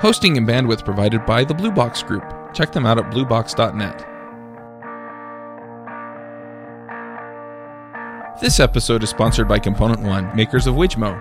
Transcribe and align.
Hosting 0.00 0.36
and 0.36 0.46
bandwidth 0.46 0.84
provided 0.84 1.24
by 1.24 1.44
the 1.44 1.54
Blue 1.54 1.70
Box 1.70 2.02
Group. 2.02 2.24
Check 2.52 2.72
them 2.72 2.84
out 2.84 2.98
at 2.98 3.10
bluebox.net. 3.12 4.04
This 8.40 8.58
episode 8.58 9.04
is 9.04 9.10
sponsored 9.10 9.46
by 9.46 9.60
Component 9.60 10.02
One, 10.02 10.34
makers 10.34 10.66
of 10.66 10.74
Wijmo. 10.74 11.20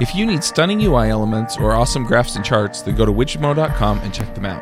If 0.00 0.14
you 0.14 0.26
need 0.26 0.42
stunning 0.42 0.82
UI 0.82 1.08
elements 1.08 1.56
or 1.56 1.72
awesome 1.72 2.04
graphs 2.04 2.34
and 2.34 2.44
charts, 2.44 2.82
then 2.82 2.96
go 2.96 3.06
to 3.06 3.12
wijmo.com 3.12 4.00
and 4.00 4.12
check 4.12 4.34
them 4.34 4.44
out. 4.44 4.60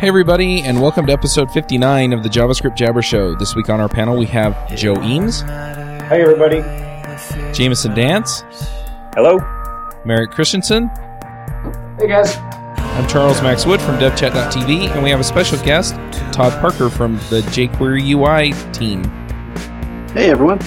Hey, 0.00 0.08
everybody, 0.08 0.62
and 0.62 0.80
welcome 0.80 1.06
to 1.06 1.12
episode 1.12 1.50
59 1.50 2.14
of 2.14 2.22
the 2.22 2.30
JavaScript 2.30 2.74
Jabber 2.74 3.02
Show. 3.02 3.34
This 3.34 3.54
week 3.54 3.68
on 3.68 3.80
our 3.80 3.88
panel, 3.88 4.16
we 4.16 4.26
have 4.26 4.74
Joe 4.74 5.00
Eames. 5.02 5.42
Hey, 5.42 6.22
everybody. 6.22 6.62
Jameson 7.52 7.94
Dance. 7.94 8.42
Hello. 9.14 9.38
Merrick 10.04 10.30
Christensen. 10.30 10.88
Hey, 11.98 12.06
guys. 12.06 12.36
I'm 12.36 13.08
Charles 13.08 13.42
Max 13.42 13.66
Wood 13.66 13.80
from 13.80 13.96
DevChat.tv, 13.96 14.88
and 14.88 15.02
we 15.02 15.10
have 15.10 15.18
a 15.18 15.24
special 15.24 15.58
guest, 15.64 15.94
Todd 16.32 16.52
Parker 16.60 16.88
from 16.88 17.14
the 17.28 17.40
jQuery 17.48 18.08
UI 18.12 18.52
team. 18.72 19.02
Hey, 20.14 20.30
everyone. 20.30 20.62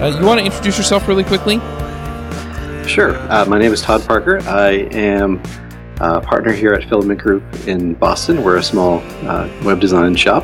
Uh, 0.00 0.16
you 0.18 0.24
want 0.24 0.40
to 0.40 0.46
introduce 0.46 0.78
yourself 0.78 1.06
really 1.08 1.24
quickly? 1.24 1.56
Sure. 2.88 3.14
Uh, 3.30 3.44
my 3.46 3.58
name 3.58 3.74
is 3.74 3.82
Todd 3.82 4.02
Parker. 4.06 4.40
I 4.48 4.88
am 4.92 5.42
a 6.00 6.22
partner 6.22 6.52
here 6.52 6.72
at 6.72 6.88
Filament 6.88 7.20
Group 7.20 7.42
in 7.66 7.92
Boston. 7.94 8.42
We're 8.44 8.56
a 8.56 8.62
small 8.62 9.00
uh, 9.28 9.46
web 9.62 9.78
design 9.78 10.16
shop. 10.16 10.42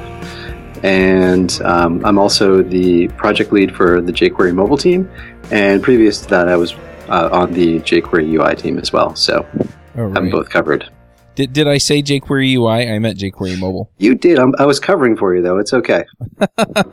And 0.83 1.59
um, 1.63 2.05
I'm 2.05 2.19
also 2.19 2.61
the 2.61 3.09
project 3.09 3.51
lead 3.51 3.75
for 3.75 4.03
the 4.03 4.13
jQuery 4.13 4.55
mobile 4.55 4.77
team. 4.77 5.11
And 5.51 5.83
previous 5.83 6.21
to 6.21 6.29
that, 6.29 6.49
I 6.49 6.57
was 6.57 6.75
uh, 7.09 7.29
on 7.33 7.53
the 7.53 7.81
jQuery 7.81 8.33
UI 8.33 8.55
team 8.57 8.79
as 8.79 8.93
well. 8.93 9.15
So 9.15 9.47
right. 9.95 10.17
I'm 10.17 10.31
both 10.31 10.51
covered. 10.51 10.91
Did, 11.35 11.53
did 11.53 11.67
I 11.67 11.79
say 11.79 12.03
jQuery 12.03 12.55
UI? 12.55 12.89
I 12.89 12.99
meant 12.99 13.19
jQuery 13.19 13.59
mobile. 13.59 13.91
You 13.99 14.15
did. 14.15 14.39
I'm, 14.39 14.55
I 14.59 14.67
was 14.67 14.79
covering 14.79 15.17
for 15.17 15.35
you, 15.35 15.43
though. 15.43 15.59
It's 15.59 15.73
okay. 15.73 16.05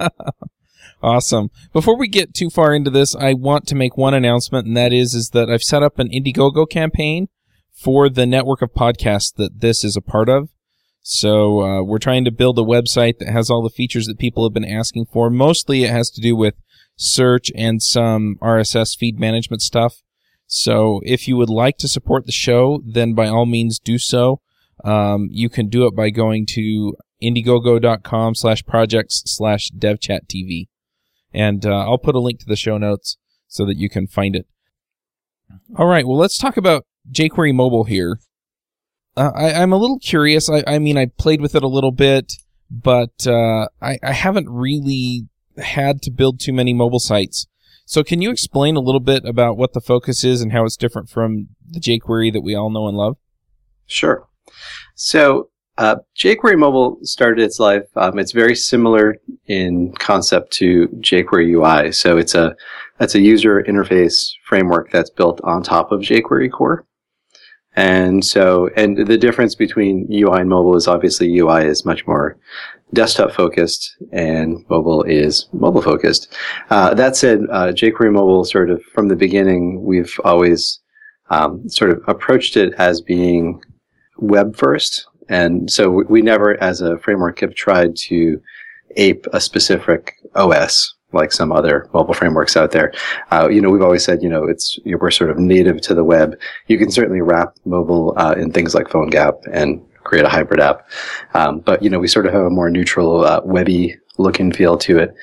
awesome. 1.03 1.49
Before 1.73 1.97
we 1.97 2.07
get 2.07 2.33
too 2.33 2.49
far 2.49 2.73
into 2.73 2.89
this, 2.89 3.15
I 3.15 3.33
want 3.33 3.67
to 3.67 3.75
make 3.75 3.97
one 3.97 4.13
announcement, 4.13 4.67
and 4.67 4.75
that 4.77 4.93
is, 4.93 5.13
is 5.13 5.29
that 5.29 5.49
I've 5.49 5.61
set 5.61 5.83
up 5.83 5.99
an 5.99 6.09
Indiegogo 6.09 6.67
campaign 6.69 7.27
for 7.71 8.09
the 8.09 8.25
network 8.25 8.61
of 8.61 8.73
podcasts 8.73 9.33
that 9.35 9.59
this 9.59 9.83
is 9.83 9.95
a 9.95 10.01
part 10.01 10.29
of. 10.29 10.49
So 11.03 11.61
uh, 11.61 11.83
we're 11.83 11.99
trying 11.99 12.25
to 12.25 12.31
build 12.31 12.59
a 12.59 12.63
website 12.63 13.17
that 13.17 13.29
has 13.29 13.49
all 13.49 13.63
the 13.63 13.69
features 13.69 14.05
that 14.05 14.19
people 14.19 14.43
have 14.43 14.53
been 14.53 14.65
asking 14.65 15.07
for. 15.11 15.29
Mostly, 15.29 15.83
it 15.83 15.89
has 15.89 16.11
to 16.11 16.21
do 16.21 16.35
with 16.35 16.55
search 17.01 17.51
and 17.55 17.81
some 17.81 18.37
RSS 18.41 18.97
feed 18.97 19.19
management 19.19 19.61
stuff. 19.61 20.03
So 20.45 21.01
if 21.03 21.27
you 21.27 21.35
would 21.37 21.49
like 21.49 21.77
to 21.77 21.87
support 21.87 22.25
the 22.25 22.31
show, 22.31 22.81
then 22.85 23.13
by 23.13 23.27
all 23.27 23.45
means 23.45 23.79
do 23.79 23.97
so. 23.97 24.41
Um, 24.83 25.27
you 25.31 25.49
can 25.49 25.67
do 25.69 25.87
it 25.87 25.95
by 25.95 26.09
going 26.09 26.45
to 26.51 26.95
indiegogo.com 27.21 28.35
slash 28.35 28.65
projects 28.65 29.23
slash 29.25 29.69
devchattv. 29.77 30.67
And 31.33 31.65
uh, 31.65 31.87
I'll 31.87 31.97
put 31.97 32.15
a 32.15 32.19
link 32.19 32.39
to 32.39 32.45
the 32.45 32.55
show 32.55 32.77
notes 32.77 33.17
so 33.47 33.65
that 33.65 33.77
you 33.77 33.89
can 33.89 34.07
find 34.07 34.35
it. 34.35 34.47
All 35.77 35.87
right, 35.87 36.05
well, 36.05 36.17
let's 36.17 36.37
talk 36.37 36.57
about 36.57 36.85
jQuery 37.11 37.53
Mobile 37.53 37.85
here. 37.85 38.19
Uh, 39.17 39.31
I, 39.35 39.49
am 39.51 39.73
a 39.73 39.77
little 39.77 39.99
curious. 39.99 40.49
I, 40.49 40.63
I, 40.67 40.79
mean, 40.79 40.97
I 40.97 41.07
played 41.17 41.41
with 41.41 41.55
it 41.55 41.63
a 41.63 41.67
little 41.67 41.91
bit, 41.91 42.33
but 42.69 43.27
uh, 43.27 43.67
I, 43.81 43.97
I 44.03 44.13
haven't 44.13 44.49
really 44.49 45.27
had 45.57 46.01
to 46.03 46.11
build 46.11 46.39
too 46.39 46.53
many 46.53 46.73
mobile 46.73 46.99
sites. 46.99 47.47
So 47.85 48.03
can 48.03 48.21
you 48.21 48.31
explain 48.31 48.75
a 48.75 48.81
little 48.81 49.01
bit 49.01 49.25
about 49.25 49.57
what 49.57 49.73
the 49.73 49.81
focus 49.81 50.23
is 50.23 50.41
and 50.41 50.51
how 50.51 50.63
it's 50.63 50.77
different 50.77 51.09
from 51.09 51.49
the 51.69 51.79
jQuery 51.79 52.31
that 52.31 52.41
we 52.41 52.55
all 52.55 52.69
know 52.69 52.87
and 52.87 52.95
love? 52.95 53.17
Sure. 53.85 54.27
So 54.95 55.49
uh, 55.77 55.97
jQuery 56.17 56.57
Mobile 56.57 56.99
started 57.03 57.43
its 57.43 57.59
life. 57.59 57.83
Um, 57.95 58.19
it's 58.19 58.31
very 58.31 58.55
similar 58.55 59.17
in 59.47 59.93
concept 59.93 60.53
to 60.53 60.87
jQuery 60.99 61.49
UI. 61.49 61.91
So 61.91 62.17
it's 62.17 62.35
a 62.35 62.55
that's 62.97 63.15
a 63.15 63.19
user 63.19 63.63
interface 63.63 64.29
framework 64.45 64.91
that's 64.91 65.09
built 65.09 65.41
on 65.43 65.63
top 65.63 65.91
of 65.91 66.01
jQuery 66.01 66.51
core. 66.51 66.85
And 67.75 68.25
so, 68.25 68.69
and 68.75 69.07
the 69.07 69.17
difference 69.17 69.55
between 69.55 70.07
UI 70.11 70.41
and 70.41 70.49
mobile 70.49 70.75
is 70.75 70.87
obviously 70.87 71.37
UI 71.37 71.65
is 71.65 71.85
much 71.85 72.05
more 72.05 72.37
desktop 72.93 73.31
focused 73.31 73.95
and 74.11 74.65
mobile 74.69 75.03
is 75.03 75.47
mobile 75.53 75.81
focused. 75.81 76.35
Uh, 76.69 76.93
that 76.93 77.15
said, 77.15 77.39
uh, 77.49 77.67
jQuery 77.67 78.11
mobile 78.11 78.43
sort 78.43 78.69
of 78.69 78.83
from 78.83 79.07
the 79.07 79.15
beginning, 79.15 79.83
we've 79.83 80.19
always 80.25 80.79
um, 81.29 81.67
sort 81.69 81.91
of 81.91 82.03
approached 82.07 82.57
it 82.57 82.73
as 82.73 82.99
being 82.99 83.63
web 84.17 84.55
first. 84.55 85.07
And 85.29 85.71
so 85.71 85.89
we, 85.89 86.03
we 86.03 86.21
never, 86.21 86.61
as 86.61 86.81
a 86.81 86.97
framework, 86.97 87.39
have 87.39 87.55
tried 87.55 87.95
to 88.07 88.41
ape 88.97 89.25
a 89.31 89.39
specific 89.39 90.15
OS 90.35 90.93
like 91.13 91.31
some 91.31 91.51
other 91.51 91.87
mobile 91.93 92.13
frameworks 92.13 92.55
out 92.55 92.71
there. 92.71 92.91
Uh, 93.31 93.49
you 93.49 93.61
know, 93.61 93.69
we've 93.69 93.81
always 93.81 94.03
said, 94.03 94.21
you 94.21 94.29
know, 94.29 94.45
it's 94.45 94.79
we're 94.85 95.11
sort 95.11 95.29
of 95.29 95.37
native 95.37 95.81
to 95.81 95.93
the 95.93 96.03
web. 96.03 96.39
You 96.67 96.77
can 96.77 96.91
certainly 96.91 97.21
wrap 97.21 97.55
mobile 97.65 98.13
uh, 98.17 98.35
in 98.37 98.51
things 98.51 98.73
like 98.73 98.87
PhoneGap 98.87 99.41
and 99.51 99.81
create 100.03 100.25
a 100.25 100.29
hybrid 100.29 100.59
app, 100.59 100.87
um, 101.33 101.59
but 101.59 101.83
you 101.83 101.89
know, 101.89 101.99
we 101.99 102.07
sort 102.07 102.25
of 102.25 102.33
have 102.33 102.43
a 102.43 102.49
more 102.49 102.69
neutral, 102.69 103.23
uh, 103.23 103.41
webby 103.43 103.95
look 104.17 104.39
and 104.39 104.55
feel 104.55 104.77
to 104.77 104.97
it. 104.99 105.13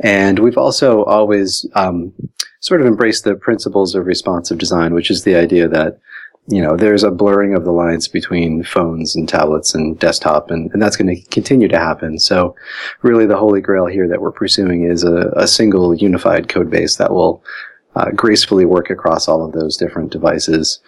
And 0.00 0.38
we've 0.38 0.56
also 0.56 1.04
always 1.04 1.66
um, 1.74 2.12
sort 2.60 2.80
of 2.80 2.86
embraced 2.86 3.24
the 3.24 3.34
principles 3.34 3.94
of 3.94 4.06
responsive 4.06 4.58
design, 4.58 4.94
which 4.94 5.10
is 5.10 5.24
the 5.24 5.34
idea 5.34 5.68
that 5.68 5.98
you 6.46 6.60
know, 6.62 6.76
there's 6.76 7.04
a 7.04 7.10
blurring 7.10 7.54
of 7.54 7.64
the 7.64 7.70
lines 7.70 8.08
between 8.08 8.64
phones 8.64 9.14
and 9.14 9.28
tablets 9.28 9.74
and 9.74 9.98
desktop, 9.98 10.50
and, 10.50 10.70
and 10.72 10.82
that's 10.82 10.96
going 10.96 11.14
to 11.14 11.22
continue 11.28 11.68
to 11.68 11.78
happen. 11.78 12.18
So, 12.18 12.56
really, 13.02 13.26
the 13.26 13.36
holy 13.36 13.60
grail 13.60 13.86
here 13.86 14.08
that 14.08 14.20
we're 14.20 14.32
pursuing 14.32 14.84
is 14.84 15.04
a, 15.04 15.32
a 15.36 15.46
single 15.46 15.94
unified 15.94 16.48
code 16.48 16.70
base 16.70 16.96
that 16.96 17.12
will 17.12 17.42
uh, 17.94 18.10
gracefully 18.12 18.64
work 18.64 18.90
across 18.90 19.28
all 19.28 19.44
of 19.44 19.52
those 19.52 19.76
different 19.76 20.10
devices. 20.10 20.80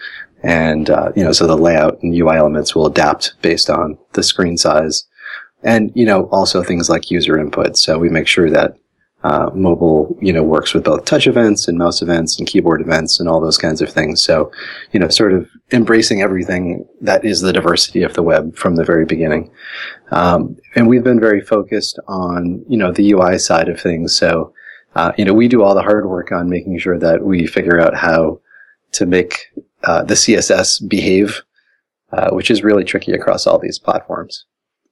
And, 0.42 0.90
uh, 0.90 1.12
you 1.14 1.22
know, 1.22 1.32
so 1.32 1.46
the 1.46 1.56
layout 1.56 2.02
and 2.02 2.14
UI 2.14 2.36
elements 2.36 2.74
will 2.74 2.86
adapt 2.86 3.34
based 3.42 3.70
on 3.70 3.98
the 4.14 4.22
screen 4.22 4.56
size. 4.56 5.04
And, 5.62 5.92
you 5.94 6.04
know, 6.04 6.24
also 6.30 6.62
things 6.62 6.90
like 6.90 7.10
user 7.10 7.38
input. 7.38 7.76
So 7.76 7.98
we 7.98 8.08
make 8.08 8.26
sure 8.26 8.50
that 8.50 8.76
uh, 9.24 9.50
mobile, 9.54 10.16
you 10.20 10.32
know, 10.32 10.42
works 10.42 10.74
with 10.74 10.84
both 10.84 11.04
touch 11.04 11.26
events 11.26 11.68
and 11.68 11.78
mouse 11.78 12.02
events 12.02 12.38
and 12.38 12.48
keyboard 12.48 12.80
events 12.80 13.20
and 13.20 13.28
all 13.28 13.40
those 13.40 13.58
kinds 13.58 13.80
of 13.80 13.88
things. 13.88 14.22
So, 14.22 14.50
you 14.92 14.98
know, 14.98 15.08
sort 15.08 15.32
of 15.32 15.48
embracing 15.70 16.22
everything 16.22 16.86
that 17.00 17.24
is 17.24 17.40
the 17.40 17.52
diversity 17.52 18.02
of 18.02 18.14
the 18.14 18.22
web 18.22 18.56
from 18.56 18.76
the 18.76 18.84
very 18.84 19.04
beginning. 19.04 19.50
Um, 20.10 20.56
and 20.74 20.88
we've 20.88 21.04
been 21.04 21.20
very 21.20 21.40
focused 21.40 21.98
on, 22.08 22.64
you 22.68 22.76
know, 22.76 22.90
the 22.90 23.12
UI 23.12 23.38
side 23.38 23.68
of 23.68 23.80
things. 23.80 24.14
So, 24.14 24.52
uh, 24.96 25.12
you 25.16 25.24
know, 25.24 25.34
we 25.34 25.48
do 25.48 25.62
all 25.62 25.74
the 25.74 25.82
hard 25.82 26.08
work 26.08 26.32
on 26.32 26.50
making 26.50 26.78
sure 26.78 26.98
that 26.98 27.24
we 27.24 27.46
figure 27.46 27.80
out 27.80 27.94
how 27.94 28.40
to 28.92 29.06
make 29.06 29.38
uh, 29.84 30.02
the 30.02 30.14
CSS 30.14 30.86
behave, 30.88 31.42
uh, 32.12 32.30
which 32.30 32.50
is 32.50 32.64
really 32.64 32.84
tricky 32.84 33.12
across 33.12 33.46
all 33.46 33.58
these 33.58 33.78
platforms. 33.78 34.44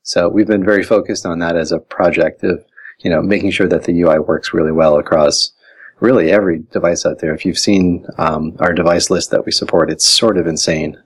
So 0.03 0.29
we've 0.29 0.47
been 0.47 0.65
very 0.65 0.83
focused 0.83 1.27
on 1.27 1.41
that 1.41 1.57
as 1.57 1.73
a 1.73 1.79
project 1.79 2.43
of 2.43 2.65
you 3.01 3.11
know, 3.11 3.23
making 3.23 3.51
sure 3.51 3.69
that 3.69 3.85
the 3.85 4.01
UI 4.01 4.19
works 4.19 4.53
really 4.53 4.73
well 4.73 4.99
across 4.99 5.53
really 6.01 6.31
every 6.31 6.61
device 6.73 7.05
out 7.05 7.19
there. 7.21 7.35
If 7.35 7.45
you've 7.45 7.59
seen 7.59 8.07
um, 8.19 8.57
our 8.59 8.73
device 8.73 9.11
list 9.11 9.31
that 9.31 9.45
we 9.45 9.53
support, 9.53 9.91
it's 9.91 10.07
sort 10.07 10.39
of 10.39 10.47
insane. 10.47 10.97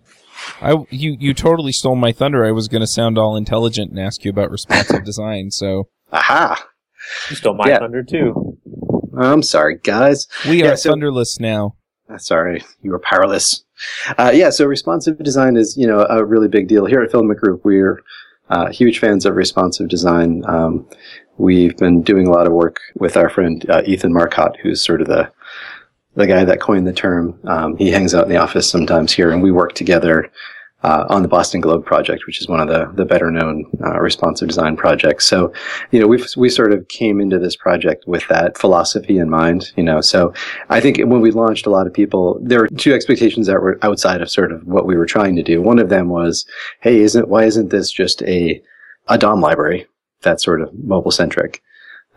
I 0.61 0.77
you 0.91 1.17
you 1.19 1.35
totally 1.35 1.73
stole 1.73 1.97
my 1.97 2.13
thunder. 2.13 2.45
I 2.45 2.53
was 2.53 2.69
going 2.69 2.81
to 2.81 2.87
sound 2.87 3.19
all 3.19 3.37
intelligent 3.37 3.91
and 3.91 3.99
ask 3.99 4.25
you 4.25 4.31
about 4.31 4.51
responsive 4.51 5.05
design. 5.05 5.51
So, 5.51 5.89
aha, 6.13 6.67
you 7.31 7.37
stole 7.37 7.55
my 7.55 7.69
yeah. 7.69 7.79
thunder 7.79 8.03
too. 8.03 8.59
I'm 9.17 9.43
sorry, 9.43 9.79
guys. 9.83 10.27
We 10.49 10.63
yeah, 10.63 10.73
are 10.73 10.77
so, 10.77 10.91
thunderless 10.91 11.41
now. 11.41 11.77
Sorry, 12.19 12.63
you 12.83 12.91
were 12.91 12.99
powerless. 12.99 13.65
Uh, 14.19 14.31
yeah, 14.35 14.51
so 14.51 14.67
responsive 14.67 15.19
design 15.19 15.57
is 15.57 15.77
you 15.77 15.87
know 15.87 16.07
a 16.09 16.25
really 16.25 16.49
big 16.49 16.69
deal 16.69 16.85
here 16.85 17.01
at 17.01 17.11
Filament 17.11 17.41
Group. 17.41 17.65
We're 17.65 18.03
uh, 18.51 18.71
huge 18.71 18.99
fans 18.99 19.25
of 19.25 19.37
responsive 19.37 19.89
design. 19.89 20.45
Um, 20.47 20.87
we've 21.39 21.77
been 21.77 22.03
doing 22.03 22.27
a 22.27 22.31
lot 22.31 22.47
of 22.47 22.53
work 22.53 22.81
with 22.97 23.17
our 23.17 23.29
friend 23.29 23.69
uh, 23.69 23.83
Ethan 23.87 24.13
Marcotte, 24.13 24.57
who's 24.63 24.83
sort 24.83 25.01
of 25.01 25.09
the 25.09 25.31
the 26.17 26.27
guy 26.27 26.45
that 26.45 26.61
coined 26.61 26.87
the 26.87 26.93
term. 26.93 27.39
Um, 27.45 27.77
he 27.77 27.91
hangs 27.91 28.15
out 28.15 28.25
in 28.25 28.31
the 28.31 28.37
office 28.37 28.71
sometimes 28.71 29.13
here, 29.13 29.33
and 29.33 29.43
we 29.43 29.51
work 29.51 29.75
together 29.75 30.31
uh, 30.85 31.07
on 31.09 31.23
the 31.23 31.29
Boston 31.29 31.61
Globe 31.61 31.85
project, 31.85 32.27
which 32.27 32.41
is 32.41 32.47
one 32.47 32.61
of 32.61 32.69
the 32.69 32.85
the 32.95 33.07
better 33.07 33.31
known 33.31 33.65
uh, 33.83 33.99
responsive 33.99 34.49
design 34.49 34.77
projects. 34.77 35.25
So, 35.25 35.53
you 35.91 35.99
know, 35.99 36.07
we 36.07 36.23
we 36.37 36.51
sort 36.51 36.73
of 36.73 36.87
came 36.89 37.21
into 37.21 37.39
this 37.39 37.57
project 37.57 38.05
with 38.07 38.29
that 38.29 38.59
philosophy 38.59 39.19
in 39.19 39.31
mind. 39.31 39.73
You 39.77 39.83
know, 39.83 40.01
so 40.03 40.33
I 40.69 40.81
think 40.81 40.99
when 40.99 41.23
we 41.23 41.31
launched, 41.31 41.67
a 41.67 41.71
lot 41.71 41.87
of 41.87 41.95
people 41.95 42.39
there 42.43 42.61
were 42.61 42.69
two 42.69 42.93
expectations 42.93 43.47
that 43.47 43.63
were 43.63 43.79
outside 43.83 44.21
of 44.21 44.31
sort 44.31 44.53
of 44.53 44.65
what 44.67 44.87
we 44.87 44.97
were 44.97 45.07
trying 45.07 45.37
to 45.37 45.43
do. 45.43 45.63
One 45.63 45.79
of 45.79 45.89
them 45.89 46.11
was, 46.11 46.47
hey, 46.81 47.01
isn't 47.01 47.29
why 47.29 47.45
isn't 47.45 47.71
this 47.71 47.91
just 47.91 48.23
a 48.23 48.63
a 49.09 49.17
DOM 49.17 49.41
library? 49.41 49.87
That 50.25 50.41
sort 50.41 50.61
of 50.61 50.71
mobile 50.75 51.11
centric. 51.11 51.63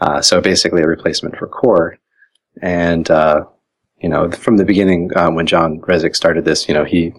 Uh, 0.01 0.21
so 0.21 0.41
basically 0.41 0.81
a 0.81 0.87
replacement 0.87 1.37
for 1.37 1.47
core. 1.47 1.97
And, 2.61 3.09
uh, 3.09 3.45
you 3.99 4.09
know, 4.09 4.31
from 4.31 4.57
the 4.57 4.65
beginning, 4.65 5.11
um, 5.15 5.35
when 5.35 5.47
John 5.47 5.79
Resig 5.81 6.15
started 6.15 6.45
this, 6.45 6.67
you 6.67 6.73
know, 6.73 6.83
he 6.83 7.13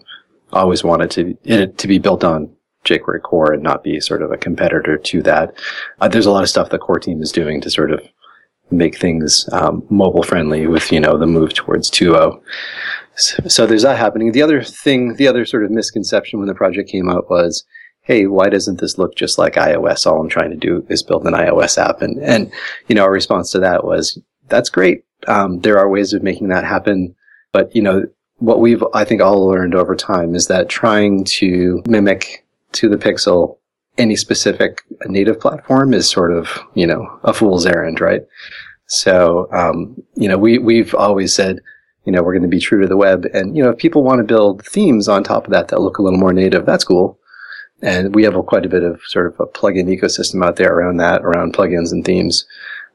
always 0.53 0.83
wanted 0.83 1.11
to 1.11 1.37
it 1.45 1.77
to 1.79 1.87
be 1.87 1.99
built 1.99 2.25
on 2.25 2.51
jQuery 2.85 3.23
core 3.23 3.53
and 3.53 3.63
not 3.63 3.83
be 3.83 4.01
sort 4.01 4.23
of 4.23 4.31
a 4.31 4.37
competitor 4.37 4.97
to 4.97 5.23
that. 5.23 5.55
Uh, 6.01 6.09
there's 6.09 6.27
a 6.27 6.31
lot 6.31 6.43
of 6.43 6.49
stuff 6.49 6.71
the 6.71 6.79
core 6.79 6.99
team 6.99 7.23
is 7.23 7.33
doing 7.33 7.61
to 7.61 7.71
sort 7.71 7.91
of 7.91 8.01
make 8.71 8.97
things 8.99 9.49
um, 9.53 9.83
mobile 9.91 10.23
friendly 10.23 10.67
with 10.67 10.93
you 10.93 11.01
know 11.01 11.19
the 11.19 11.27
move 11.27 11.55
towards 11.55 11.91
2.0. 11.91 12.41
So, 13.15 13.43
so 13.49 13.67
there's 13.67 13.83
that 13.83 13.99
happening. 13.99 14.33
The 14.33 14.43
other 14.43 14.63
thing, 14.63 15.15
the 15.15 15.27
other 15.27 15.45
sort 15.45 15.65
of 15.65 15.71
misconception 15.71 16.39
when 16.39 16.49
the 16.49 16.55
project 16.55 16.89
came 16.89 17.09
out 17.09 17.29
was, 17.29 17.65
hey, 18.09 18.27
why 18.27 18.49
doesn't 18.49 18.81
this 18.81 18.97
look 18.99 19.15
just 19.15 19.39
like 19.39 19.55
iOS? 19.55 20.07
All 20.07 20.21
I'm 20.21 20.31
trying 20.31 20.51
to 20.51 20.57
do 20.57 20.85
is 20.89 21.03
build 21.03 21.27
an 21.27 21.35
iOS 21.35 21.79
app, 21.79 22.03
and 22.03 22.19
and 22.19 22.51
you 22.89 22.95
know 22.95 23.05
our 23.05 23.13
response 23.13 23.53
to 23.53 23.61
that 23.61 23.85
was, 23.85 24.19
that's 24.49 24.71
great. 24.71 25.05
Um, 25.29 25.61
there 25.61 25.79
are 25.79 25.89
ways 25.89 26.13
of 26.13 26.23
making 26.23 26.49
that 26.49 26.65
happen, 26.65 27.15
but 27.53 27.75
you 27.77 27.83
know 27.83 28.07
what 28.39 28.61
we've 28.61 28.83
I 28.95 29.05
think 29.05 29.21
all 29.21 29.47
learned 29.47 29.75
over 29.75 29.95
time 29.95 30.35
is 30.35 30.49
that 30.49 30.69
trying 30.69 31.25
to 31.25 31.83
mimic 31.87 32.45
to 32.73 32.89
the 32.89 32.97
pixel 32.97 33.59
any 33.99 34.17
specific 34.17 34.83
native 35.07 35.41
platform 35.41 35.93
is 35.93 36.09
sort 36.09 36.33
of, 36.33 36.49
you 36.75 36.87
know, 36.87 37.19
a 37.25 37.35
fool's 37.35 37.67
errand, 37.67 38.01
right? 38.01 38.23
So, 38.87 39.49
um, 39.53 40.01
you 40.15 40.29
know, 40.29 40.39
we, 40.39 40.59
we've 40.59 40.95
always 40.95 41.35
said, 41.35 41.59
you 42.05 42.13
know, 42.13 42.23
we're 42.23 42.33
going 42.33 42.43
to 42.43 42.49
be 42.49 42.61
true 42.61 42.81
to 42.81 42.87
the 42.87 42.97
web. 42.97 43.27
And, 43.35 43.57
you 43.57 43.63
know, 43.63 43.71
if 43.71 43.79
people 43.79 44.03
want 44.03 44.21
to 44.21 44.25
build 44.25 44.65
themes 44.65 45.09
on 45.09 45.25
top 45.25 45.45
of 45.45 45.51
that 45.51 45.69
that 45.69 45.81
look 45.81 45.99
a 45.99 46.03
little 46.03 46.19
more 46.19 46.33
native, 46.33 46.65
that's 46.65 46.85
cool. 46.85 47.18
And 47.83 48.15
we 48.15 48.25
have 48.25 48.35
a, 48.35 48.43
quite 48.43 48.67
a 48.67 48.69
bit 48.69 48.83
of 48.83 49.01
sort 49.07 49.27
of 49.27 49.39
a 49.41 49.47
plugin 49.47 49.87
ecosystem 49.87 50.45
out 50.45 50.57
there 50.57 50.75
around 50.75 50.97
that, 50.97 51.23
around 51.23 51.55
plugins 51.55 51.93
and 51.93 52.05
themes. 52.05 52.47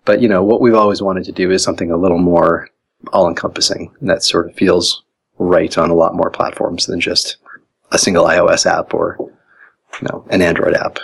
But, 0.06 0.22
you 0.22 0.28
know, 0.28 0.44
what 0.44 0.60
we've 0.60 0.74
always 0.76 1.02
wanted 1.02 1.24
to 1.26 1.32
do 1.32 1.52
is 1.52 1.64
something 1.64 1.90
a 1.90 1.98
little 1.98 2.18
more 2.18 2.70
all 3.14 3.28
encompassing. 3.28 3.94
And 4.00 4.10
that 4.10 4.24
sort 4.24 4.50
of 4.50 4.56
feels 4.56 5.04
right 5.40 5.78
on 5.78 5.90
a 5.90 5.96
lot 5.96 6.16
more 6.16 6.30
platforms 6.30 6.86
than 6.86 7.00
just 7.00 7.38
a 7.92 7.98
single 7.98 8.26
iOS 8.26 8.66
app 8.66 8.94
or 8.94 9.18
you 10.02 10.08
know, 10.12 10.26
an 10.30 10.42
Android 10.42 10.74
app. 10.74 11.00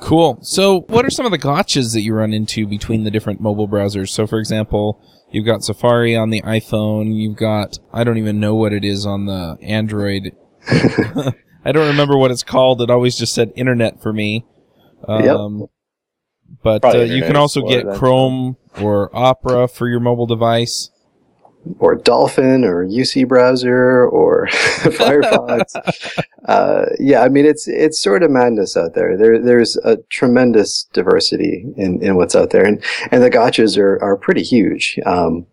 Cool. 0.00 0.38
So, 0.42 0.80
what 0.88 1.04
are 1.04 1.10
some 1.10 1.26
of 1.26 1.32
the 1.32 1.38
gotchas 1.38 1.92
that 1.94 2.02
you 2.02 2.14
run 2.14 2.32
into 2.32 2.66
between 2.66 3.04
the 3.04 3.10
different 3.10 3.40
mobile 3.40 3.68
browsers? 3.68 4.08
So, 4.08 4.26
for 4.26 4.38
example, 4.38 5.00
you've 5.30 5.46
got 5.46 5.64
Safari 5.64 6.16
on 6.16 6.30
the 6.30 6.42
iPhone. 6.42 7.14
You've 7.14 7.36
got 7.36 7.78
I 7.92 8.04
don't 8.04 8.18
even 8.18 8.40
know 8.40 8.54
what 8.54 8.72
it 8.72 8.84
is 8.84 9.06
on 9.06 9.26
the 9.26 9.56
Android. 9.62 10.36
I 11.64 11.72
don't 11.72 11.88
remember 11.88 12.16
what 12.16 12.30
it's 12.30 12.42
called. 12.42 12.82
It 12.82 12.90
always 12.90 13.16
just 13.16 13.34
said 13.34 13.52
Internet 13.54 14.02
for 14.02 14.12
me. 14.12 14.44
Um, 15.06 15.60
yep. 15.60 15.68
But 16.62 16.84
uh, 16.84 16.98
you 16.98 17.22
can 17.22 17.36
also 17.36 17.62
get 17.62 17.86
Chrome 17.94 18.56
or 18.80 19.14
Opera 19.16 19.68
for 19.68 19.88
your 19.88 20.00
mobile 20.00 20.26
device 20.26 20.90
or 21.78 21.94
Dolphin 21.94 22.64
or 22.64 22.84
UC 22.86 23.28
browser 23.28 24.06
or 24.06 24.46
Firefox. 24.50 26.22
uh, 26.46 26.86
yeah, 26.98 27.22
I 27.22 27.28
mean 27.28 27.46
it's 27.46 27.68
it's 27.68 28.00
sort 28.00 28.22
of 28.22 28.30
madness 28.30 28.76
out 28.76 28.94
there. 28.94 29.16
There 29.16 29.40
there's 29.40 29.76
a 29.78 29.98
tremendous 30.10 30.88
diversity 30.92 31.64
in, 31.76 32.02
in 32.02 32.16
what's 32.16 32.34
out 32.34 32.50
there, 32.50 32.64
and 32.64 32.82
and 33.10 33.22
the 33.22 33.30
gotchas 33.30 33.78
are 33.78 34.02
are 34.02 34.16
pretty 34.16 34.42
huge. 34.42 34.98
Um, 35.06 35.46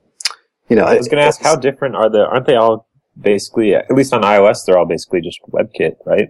you 0.69 0.75
know, 0.75 0.83
I 0.83 0.97
was 0.97 1.07
going 1.07 1.19
to 1.19 1.25
ask 1.25 1.41
how 1.41 1.55
different 1.55 1.95
are 1.95 2.09
the? 2.09 2.25
Aren't 2.25 2.45
they 2.45 2.55
all 2.55 2.87
basically 3.19 3.75
at 3.75 3.91
least 3.91 4.13
on 4.13 4.23
iOS? 4.23 4.65
They're 4.65 4.77
all 4.77 4.85
basically 4.85 5.21
just 5.21 5.39
WebKit, 5.51 5.95
right? 6.05 6.29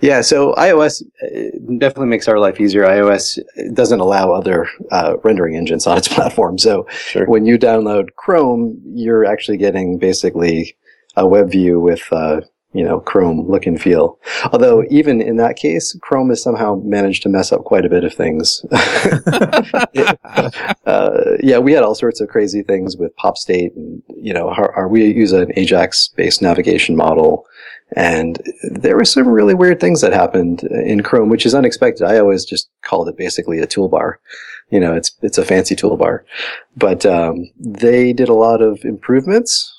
Yeah, 0.00 0.22
so 0.22 0.54
iOS 0.54 1.02
uh, 1.22 1.58
definitely 1.78 2.06
makes 2.06 2.28
our 2.28 2.38
life 2.38 2.60
easier. 2.60 2.84
iOS 2.84 3.38
doesn't 3.74 4.00
allow 4.00 4.32
other 4.32 4.66
uh, 4.90 5.16
rendering 5.22 5.56
engines 5.56 5.86
on 5.86 5.98
its 5.98 6.08
platform. 6.14 6.58
So 6.58 6.86
sure. 6.90 7.26
when 7.26 7.44
you 7.44 7.58
download 7.58 8.14
Chrome, 8.16 8.80
you're 8.84 9.24
actually 9.24 9.58
getting 9.58 9.98
basically 9.98 10.76
a 11.16 11.26
web 11.26 11.50
view 11.50 11.80
with, 11.80 12.02
uh, 12.12 12.40
you 12.72 12.84
know, 12.84 13.00
Chrome 13.00 13.48
look 13.48 13.66
and 13.66 13.80
feel. 13.80 14.18
Although 14.52 14.84
even 14.90 15.22
in 15.22 15.36
that 15.36 15.56
case, 15.56 15.96
Chrome 16.02 16.28
has 16.28 16.42
somehow 16.42 16.80
managed 16.84 17.22
to 17.22 17.28
mess 17.28 17.50
up 17.50 17.64
quite 17.64 17.86
a 17.86 17.88
bit 17.88 18.04
of 18.04 18.12
things. 18.12 18.64
uh, 20.86 21.20
yeah, 21.40 21.58
we 21.58 21.72
had 21.72 21.82
all 21.82 21.94
sorts 21.94 22.20
of 22.20 22.28
crazy 22.28 22.62
things 22.62 22.96
with 22.96 23.16
pop 23.16 23.36
state 23.38 23.74
and, 23.74 24.02
you 24.14 24.34
know, 24.34 24.48
our, 24.50 24.72
our, 24.74 24.88
we 24.88 25.06
use 25.06 25.32
an 25.32 25.50
Ajax 25.56 26.08
based 26.08 26.42
navigation 26.42 26.94
model 26.94 27.46
and 27.96 28.38
there 28.62 28.96
were 28.96 29.04
some 29.04 29.28
really 29.28 29.54
weird 29.54 29.80
things 29.80 30.02
that 30.02 30.12
happened 30.12 30.62
in 30.62 31.02
Chrome, 31.02 31.30
which 31.30 31.46
is 31.46 31.54
unexpected. 31.54 32.04
I 32.04 32.18
always 32.18 32.44
just 32.44 32.68
called 32.82 33.08
it 33.08 33.16
basically 33.16 33.60
a 33.60 33.66
toolbar. 33.66 34.14
You 34.70 34.78
know, 34.78 34.94
it's 34.94 35.12
it's 35.22 35.38
a 35.38 35.44
fancy 35.44 35.74
toolbar, 35.74 36.24
but 36.76 37.06
um, 37.06 37.50
they 37.58 38.12
did 38.12 38.28
a 38.28 38.34
lot 38.34 38.60
of 38.60 38.84
improvements 38.84 39.77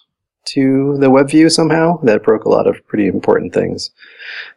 to 0.54 0.98
the 1.00 1.10
web 1.10 1.30
view 1.30 1.50
somehow 1.50 2.00
that 2.04 2.24
broke 2.24 2.46
a 2.46 2.50
lot 2.50 2.68
of 2.68 2.86
pretty 2.88 3.08
important 3.08 3.54
things. 3.54 3.92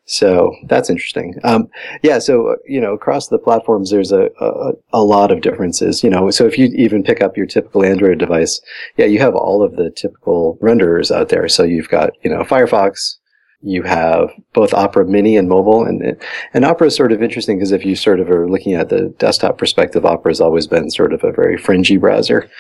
So 0.04 0.54
that's 0.66 0.90
interesting. 0.90 1.34
Um, 1.44 1.68
yeah. 2.02 2.18
So, 2.18 2.56
you 2.66 2.80
know, 2.80 2.92
across 2.92 3.28
the 3.28 3.38
platforms, 3.38 3.90
there's 3.90 4.12
a, 4.12 4.28
a, 4.40 4.72
a, 4.92 5.02
lot 5.02 5.30
of 5.30 5.40
differences, 5.40 6.02
you 6.02 6.10
know, 6.10 6.30
so 6.30 6.46
if 6.46 6.58
you 6.58 6.66
even 6.74 7.02
pick 7.02 7.22
up 7.22 7.36
your 7.36 7.46
typical 7.46 7.84
Android 7.84 8.18
device, 8.18 8.60
yeah, 8.96 9.06
you 9.06 9.18
have 9.20 9.34
all 9.34 9.62
of 9.62 9.76
the 9.76 9.90
typical 9.90 10.58
renderers 10.60 11.14
out 11.14 11.28
there. 11.28 11.48
So 11.48 11.62
you've 11.62 11.88
got, 11.88 12.10
you 12.22 12.30
know, 12.30 12.42
Firefox, 12.42 13.16
you 13.62 13.82
have 13.84 14.30
both 14.52 14.74
Opera 14.74 15.06
Mini 15.06 15.36
and 15.36 15.48
mobile, 15.48 15.84
and 15.84 16.16
and 16.52 16.64
Opera 16.64 16.88
is 16.88 16.96
sort 16.96 17.12
of 17.12 17.22
interesting 17.22 17.58
because 17.58 17.72
if 17.72 17.84
you 17.84 17.94
sort 17.94 18.20
of 18.20 18.28
are 18.30 18.48
looking 18.48 18.74
at 18.74 18.88
the 18.88 19.14
desktop 19.18 19.58
perspective, 19.58 20.04
Opera 20.04 20.30
has 20.30 20.40
always 20.40 20.66
been 20.66 20.90
sort 20.90 21.12
of 21.12 21.22
a 21.22 21.32
very 21.32 21.56
fringy 21.56 21.96
browser. 21.96 22.50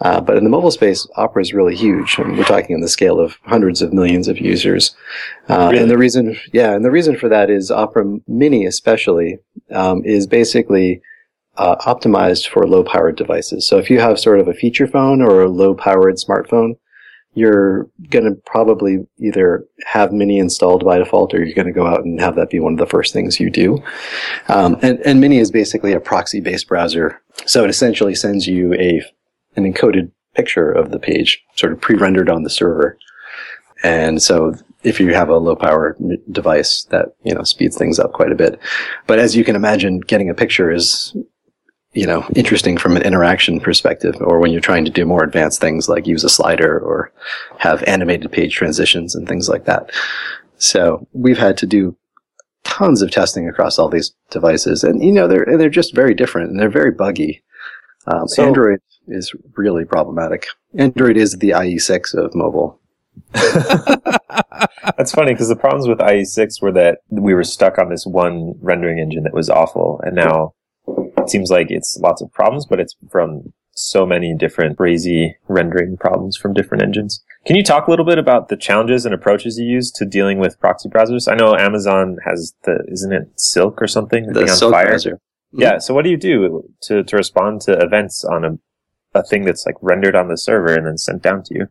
Uh, 0.00 0.20
but 0.20 0.36
in 0.36 0.44
the 0.44 0.50
mobile 0.50 0.70
space, 0.70 1.06
Opera 1.16 1.42
is 1.42 1.52
really 1.52 1.76
huge. 1.76 2.18
I 2.18 2.24
mean, 2.24 2.36
we're 2.36 2.44
talking 2.44 2.74
on 2.74 2.80
the 2.80 2.88
scale 2.88 3.20
of 3.20 3.36
hundreds 3.44 3.82
of 3.82 3.92
millions 3.92 4.28
of 4.28 4.38
users. 4.38 4.96
Uh, 5.48 5.68
really? 5.70 5.82
And 5.82 5.90
the 5.90 5.98
reason, 5.98 6.36
yeah, 6.52 6.72
and 6.72 6.84
the 6.84 6.90
reason 6.90 7.16
for 7.18 7.28
that 7.28 7.50
is 7.50 7.70
Opera 7.70 8.18
Mini, 8.26 8.64
especially, 8.64 9.38
um, 9.70 10.02
is 10.04 10.26
basically 10.26 11.02
uh, 11.58 11.76
optimized 11.76 12.48
for 12.48 12.66
low-powered 12.66 13.16
devices. 13.16 13.68
So 13.68 13.76
if 13.76 13.90
you 13.90 14.00
have 14.00 14.18
sort 14.18 14.40
of 14.40 14.48
a 14.48 14.54
feature 14.54 14.86
phone 14.86 15.20
or 15.20 15.42
a 15.42 15.48
low-powered 15.50 16.16
smartphone, 16.16 16.76
you're 17.34 17.88
going 18.08 18.24
to 18.24 18.40
probably 18.44 19.06
either 19.18 19.64
have 19.86 20.12
Mini 20.12 20.38
installed 20.38 20.84
by 20.84 20.98
default 20.98 21.32
or 21.32 21.44
you're 21.44 21.54
going 21.54 21.66
to 21.66 21.72
go 21.72 21.86
out 21.86 22.04
and 22.04 22.20
have 22.20 22.34
that 22.36 22.50
be 22.50 22.58
one 22.58 22.72
of 22.72 22.78
the 22.78 22.86
first 22.86 23.12
things 23.12 23.38
you 23.38 23.50
do. 23.50 23.82
Um, 24.48 24.76
and, 24.82 24.98
and 25.00 25.20
Mini 25.20 25.38
is 25.38 25.50
basically 25.50 25.92
a 25.92 26.00
proxy 26.00 26.40
based 26.40 26.66
browser. 26.66 27.22
So 27.46 27.62
it 27.64 27.70
essentially 27.70 28.14
sends 28.14 28.46
you 28.46 28.74
a, 28.74 29.02
an 29.56 29.72
encoded 29.72 30.10
picture 30.34 30.70
of 30.70 30.90
the 30.90 30.98
page 30.98 31.42
sort 31.54 31.72
of 31.72 31.80
pre-rendered 31.80 32.28
on 32.28 32.42
the 32.42 32.50
server. 32.50 32.98
And 33.82 34.20
so 34.20 34.54
if 34.82 34.98
you 34.98 35.14
have 35.14 35.28
a 35.28 35.36
low 35.36 35.56
power 35.56 35.96
device 36.30 36.84
that, 36.90 37.14
you 37.22 37.34
know, 37.34 37.42
speeds 37.42 37.76
things 37.76 37.98
up 37.98 38.12
quite 38.12 38.32
a 38.32 38.36
bit. 38.36 38.58
But 39.06 39.18
as 39.18 39.36
you 39.36 39.44
can 39.44 39.56
imagine, 39.56 40.00
getting 40.00 40.30
a 40.30 40.34
picture 40.34 40.70
is 40.70 41.14
you 41.92 42.06
know, 42.06 42.24
interesting 42.36 42.76
from 42.76 42.96
an 42.96 43.02
interaction 43.02 43.58
perspective, 43.60 44.16
or 44.20 44.38
when 44.38 44.52
you're 44.52 44.60
trying 44.60 44.84
to 44.84 44.90
do 44.90 45.04
more 45.04 45.24
advanced 45.24 45.60
things 45.60 45.88
like 45.88 46.06
use 46.06 46.22
a 46.22 46.28
slider 46.28 46.78
or 46.78 47.12
have 47.58 47.82
animated 47.84 48.30
page 48.30 48.54
transitions 48.54 49.14
and 49.14 49.26
things 49.26 49.48
like 49.48 49.64
that. 49.64 49.90
So 50.58 51.06
we've 51.12 51.38
had 51.38 51.56
to 51.58 51.66
do 51.66 51.96
tons 52.62 53.02
of 53.02 53.10
testing 53.10 53.48
across 53.48 53.78
all 53.78 53.88
these 53.88 54.14
devices, 54.30 54.84
and 54.84 55.02
you 55.02 55.10
know, 55.10 55.26
they're 55.26 55.46
they're 55.58 55.68
just 55.68 55.94
very 55.94 56.14
different 56.14 56.50
and 56.50 56.60
they're 56.60 56.70
very 56.70 56.92
buggy. 56.92 57.42
Um, 58.06 58.28
so, 58.28 58.46
Android 58.46 58.80
is 59.08 59.34
really 59.56 59.84
problematic. 59.84 60.46
Android 60.78 61.16
is 61.16 61.38
the 61.38 61.50
IE6 61.50 62.14
of 62.14 62.34
mobile. 62.34 62.80
That's 63.32 65.12
funny 65.12 65.32
because 65.32 65.48
the 65.48 65.56
problems 65.56 65.88
with 65.88 65.98
IE6 65.98 66.62
were 66.62 66.72
that 66.72 67.00
we 67.08 67.34
were 67.34 67.44
stuck 67.44 67.78
on 67.78 67.88
this 67.88 68.06
one 68.06 68.54
rendering 68.60 68.98
engine 68.98 69.24
that 69.24 69.34
was 69.34 69.50
awful, 69.50 70.00
and 70.04 70.14
now 70.14 70.54
it 71.30 71.32
seems 71.32 71.50
like 71.50 71.70
it's 71.70 71.96
lots 71.98 72.20
of 72.20 72.32
problems, 72.32 72.66
but 72.66 72.80
it's 72.80 72.96
from 73.10 73.52
so 73.72 74.04
many 74.04 74.34
different 74.36 74.76
crazy 74.76 75.36
rendering 75.48 75.96
problems 75.96 76.36
from 76.36 76.52
different 76.52 76.82
engines. 76.82 77.22
Can 77.46 77.56
you 77.56 77.62
talk 77.62 77.86
a 77.86 77.90
little 77.90 78.04
bit 78.04 78.18
about 78.18 78.48
the 78.48 78.56
challenges 78.56 79.06
and 79.06 79.14
approaches 79.14 79.58
you 79.58 79.64
use 79.64 79.92
to 79.92 80.04
dealing 80.04 80.38
with 80.38 80.58
proxy 80.58 80.88
browsers? 80.88 81.30
I 81.30 81.36
know 81.36 81.56
Amazon 81.56 82.16
has 82.26 82.52
the, 82.64 82.84
isn't 82.88 83.12
it 83.12 83.30
Silk 83.36 83.80
or 83.80 83.86
something? 83.86 84.26
The, 84.26 84.40
the 84.40 84.48
Silk 84.48 84.72
fire? 84.72 84.86
browser. 84.86 85.12
Mm-hmm. 85.12 85.62
Yeah. 85.62 85.78
So 85.78 85.94
what 85.94 86.02
do 86.04 86.10
you 86.10 86.16
do 86.16 86.68
to, 86.82 87.04
to 87.04 87.16
respond 87.16 87.60
to 87.62 87.78
events 87.78 88.24
on 88.24 88.44
a, 88.44 88.58
a 89.18 89.22
thing 89.22 89.44
that's 89.44 89.64
like 89.64 89.76
rendered 89.80 90.16
on 90.16 90.28
the 90.28 90.36
server 90.36 90.74
and 90.74 90.86
then 90.86 90.98
sent 90.98 91.22
down 91.22 91.44
to 91.44 91.54
you? 91.54 91.68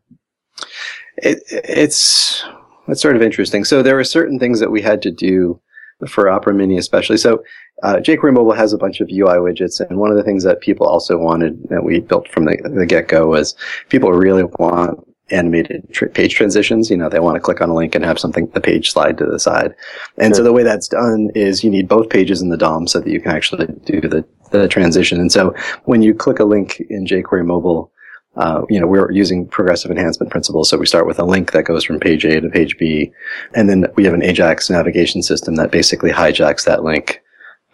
It, 1.17 1.43
it's, 1.51 2.43
it's 2.87 3.01
sort 3.01 3.17
of 3.17 3.21
interesting. 3.21 3.65
So 3.65 3.83
there 3.83 3.95
were 3.95 4.05
certain 4.05 4.39
things 4.39 4.61
that 4.61 4.71
we 4.71 4.81
had 4.81 5.01
to 5.01 5.11
do 5.11 5.61
for 6.07 6.29
Opera 6.29 6.53
Mini 6.53 6.77
especially. 6.77 7.17
So 7.17 7.43
uh, 7.83 7.95
jQuery 7.95 8.33
Mobile 8.33 8.53
has 8.53 8.73
a 8.73 8.77
bunch 8.77 8.99
of 8.99 9.09
UI 9.09 9.37
widgets, 9.37 9.79
and 9.79 9.99
one 9.99 10.11
of 10.11 10.17
the 10.17 10.23
things 10.23 10.43
that 10.43 10.61
people 10.61 10.87
also 10.87 11.17
wanted 11.17 11.67
that 11.69 11.83
we 11.83 11.99
built 11.99 12.27
from 12.29 12.45
the, 12.45 12.57
the 12.75 12.85
get-go 12.85 13.27
was 13.27 13.55
people 13.89 14.11
really 14.11 14.43
want 14.43 14.99
animated 15.31 15.87
tr- 15.93 16.07
page 16.07 16.35
transitions. 16.35 16.89
You 16.89 16.97
know, 16.97 17.09
they 17.09 17.19
want 17.19 17.35
to 17.35 17.41
click 17.41 17.61
on 17.61 17.69
a 17.69 17.75
link 17.75 17.95
and 17.95 18.03
have 18.03 18.19
something, 18.19 18.47
the 18.47 18.61
page 18.61 18.91
slide 18.91 19.17
to 19.19 19.25
the 19.25 19.39
side. 19.39 19.75
And 20.17 20.31
sure. 20.31 20.35
so 20.35 20.43
the 20.43 20.53
way 20.53 20.63
that's 20.63 20.87
done 20.87 21.29
is 21.35 21.63
you 21.63 21.69
need 21.69 21.87
both 21.87 22.09
pages 22.09 22.41
in 22.41 22.49
the 22.49 22.57
DOM 22.57 22.87
so 22.87 22.99
that 22.99 23.09
you 23.09 23.21
can 23.21 23.31
actually 23.31 23.67
do 23.85 24.01
the, 24.01 24.25
the 24.51 24.67
transition. 24.67 25.19
And 25.19 25.31
so 25.31 25.53
when 25.85 26.01
you 26.01 26.13
click 26.13 26.39
a 26.39 26.45
link 26.45 26.81
in 26.89 27.05
jQuery 27.05 27.45
Mobile, 27.45 27.91
uh, 28.39 28.65
you 28.69 28.79
know, 28.79 28.87
we're 28.87 29.11
using 29.11 29.45
progressive 29.45 29.91
enhancement 29.91 30.31
principles. 30.31 30.69
So 30.69 30.77
we 30.77 30.85
start 30.85 31.05
with 31.05 31.19
a 31.19 31.25
link 31.25 31.51
that 31.51 31.63
goes 31.63 31.83
from 31.83 31.99
page 31.99 32.23
A 32.23 32.39
to 32.39 32.49
page 32.49 32.77
B. 32.77 33.11
And 33.53 33.69
then 33.69 33.85
we 33.95 34.05
have 34.05 34.13
an 34.13 34.23
Ajax 34.23 34.69
navigation 34.69 35.21
system 35.21 35.55
that 35.55 35.71
basically 35.71 36.09
hijacks 36.09 36.63
that 36.63 36.83
link, 36.83 37.21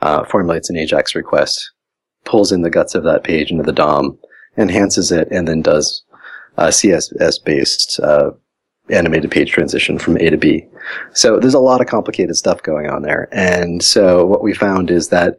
uh, 0.01 0.25
formulates 0.25 0.69
an 0.71 0.75
Ajax 0.75 1.13
request, 1.13 1.71
pulls 2.23 2.51
in 2.51 2.63
the 2.63 2.71
guts 2.71 2.95
of 2.95 3.03
that 3.03 3.23
page 3.23 3.51
into 3.51 3.63
the 3.63 3.71
DOM, 3.71 4.17
enhances 4.57 5.11
it, 5.11 5.27
and 5.29 5.47
then 5.47 5.61
does 5.61 6.03
uh, 6.57 6.67
CSS 6.67 7.43
based 7.43 7.99
uh, 7.99 8.31
animated 8.89 9.29
page 9.29 9.51
transition 9.51 9.99
from 9.99 10.17
A 10.17 10.31
to 10.31 10.37
B. 10.37 10.65
So 11.13 11.39
there's 11.39 11.53
a 11.53 11.59
lot 11.59 11.79
of 11.79 11.85
complicated 11.85 12.37
stuff 12.37 12.63
going 12.63 12.89
on 12.89 13.03
there. 13.03 13.29
And 13.31 13.83
so 13.83 14.25
what 14.25 14.41
we 14.41 14.55
found 14.55 14.89
is 14.89 15.09
that 15.09 15.37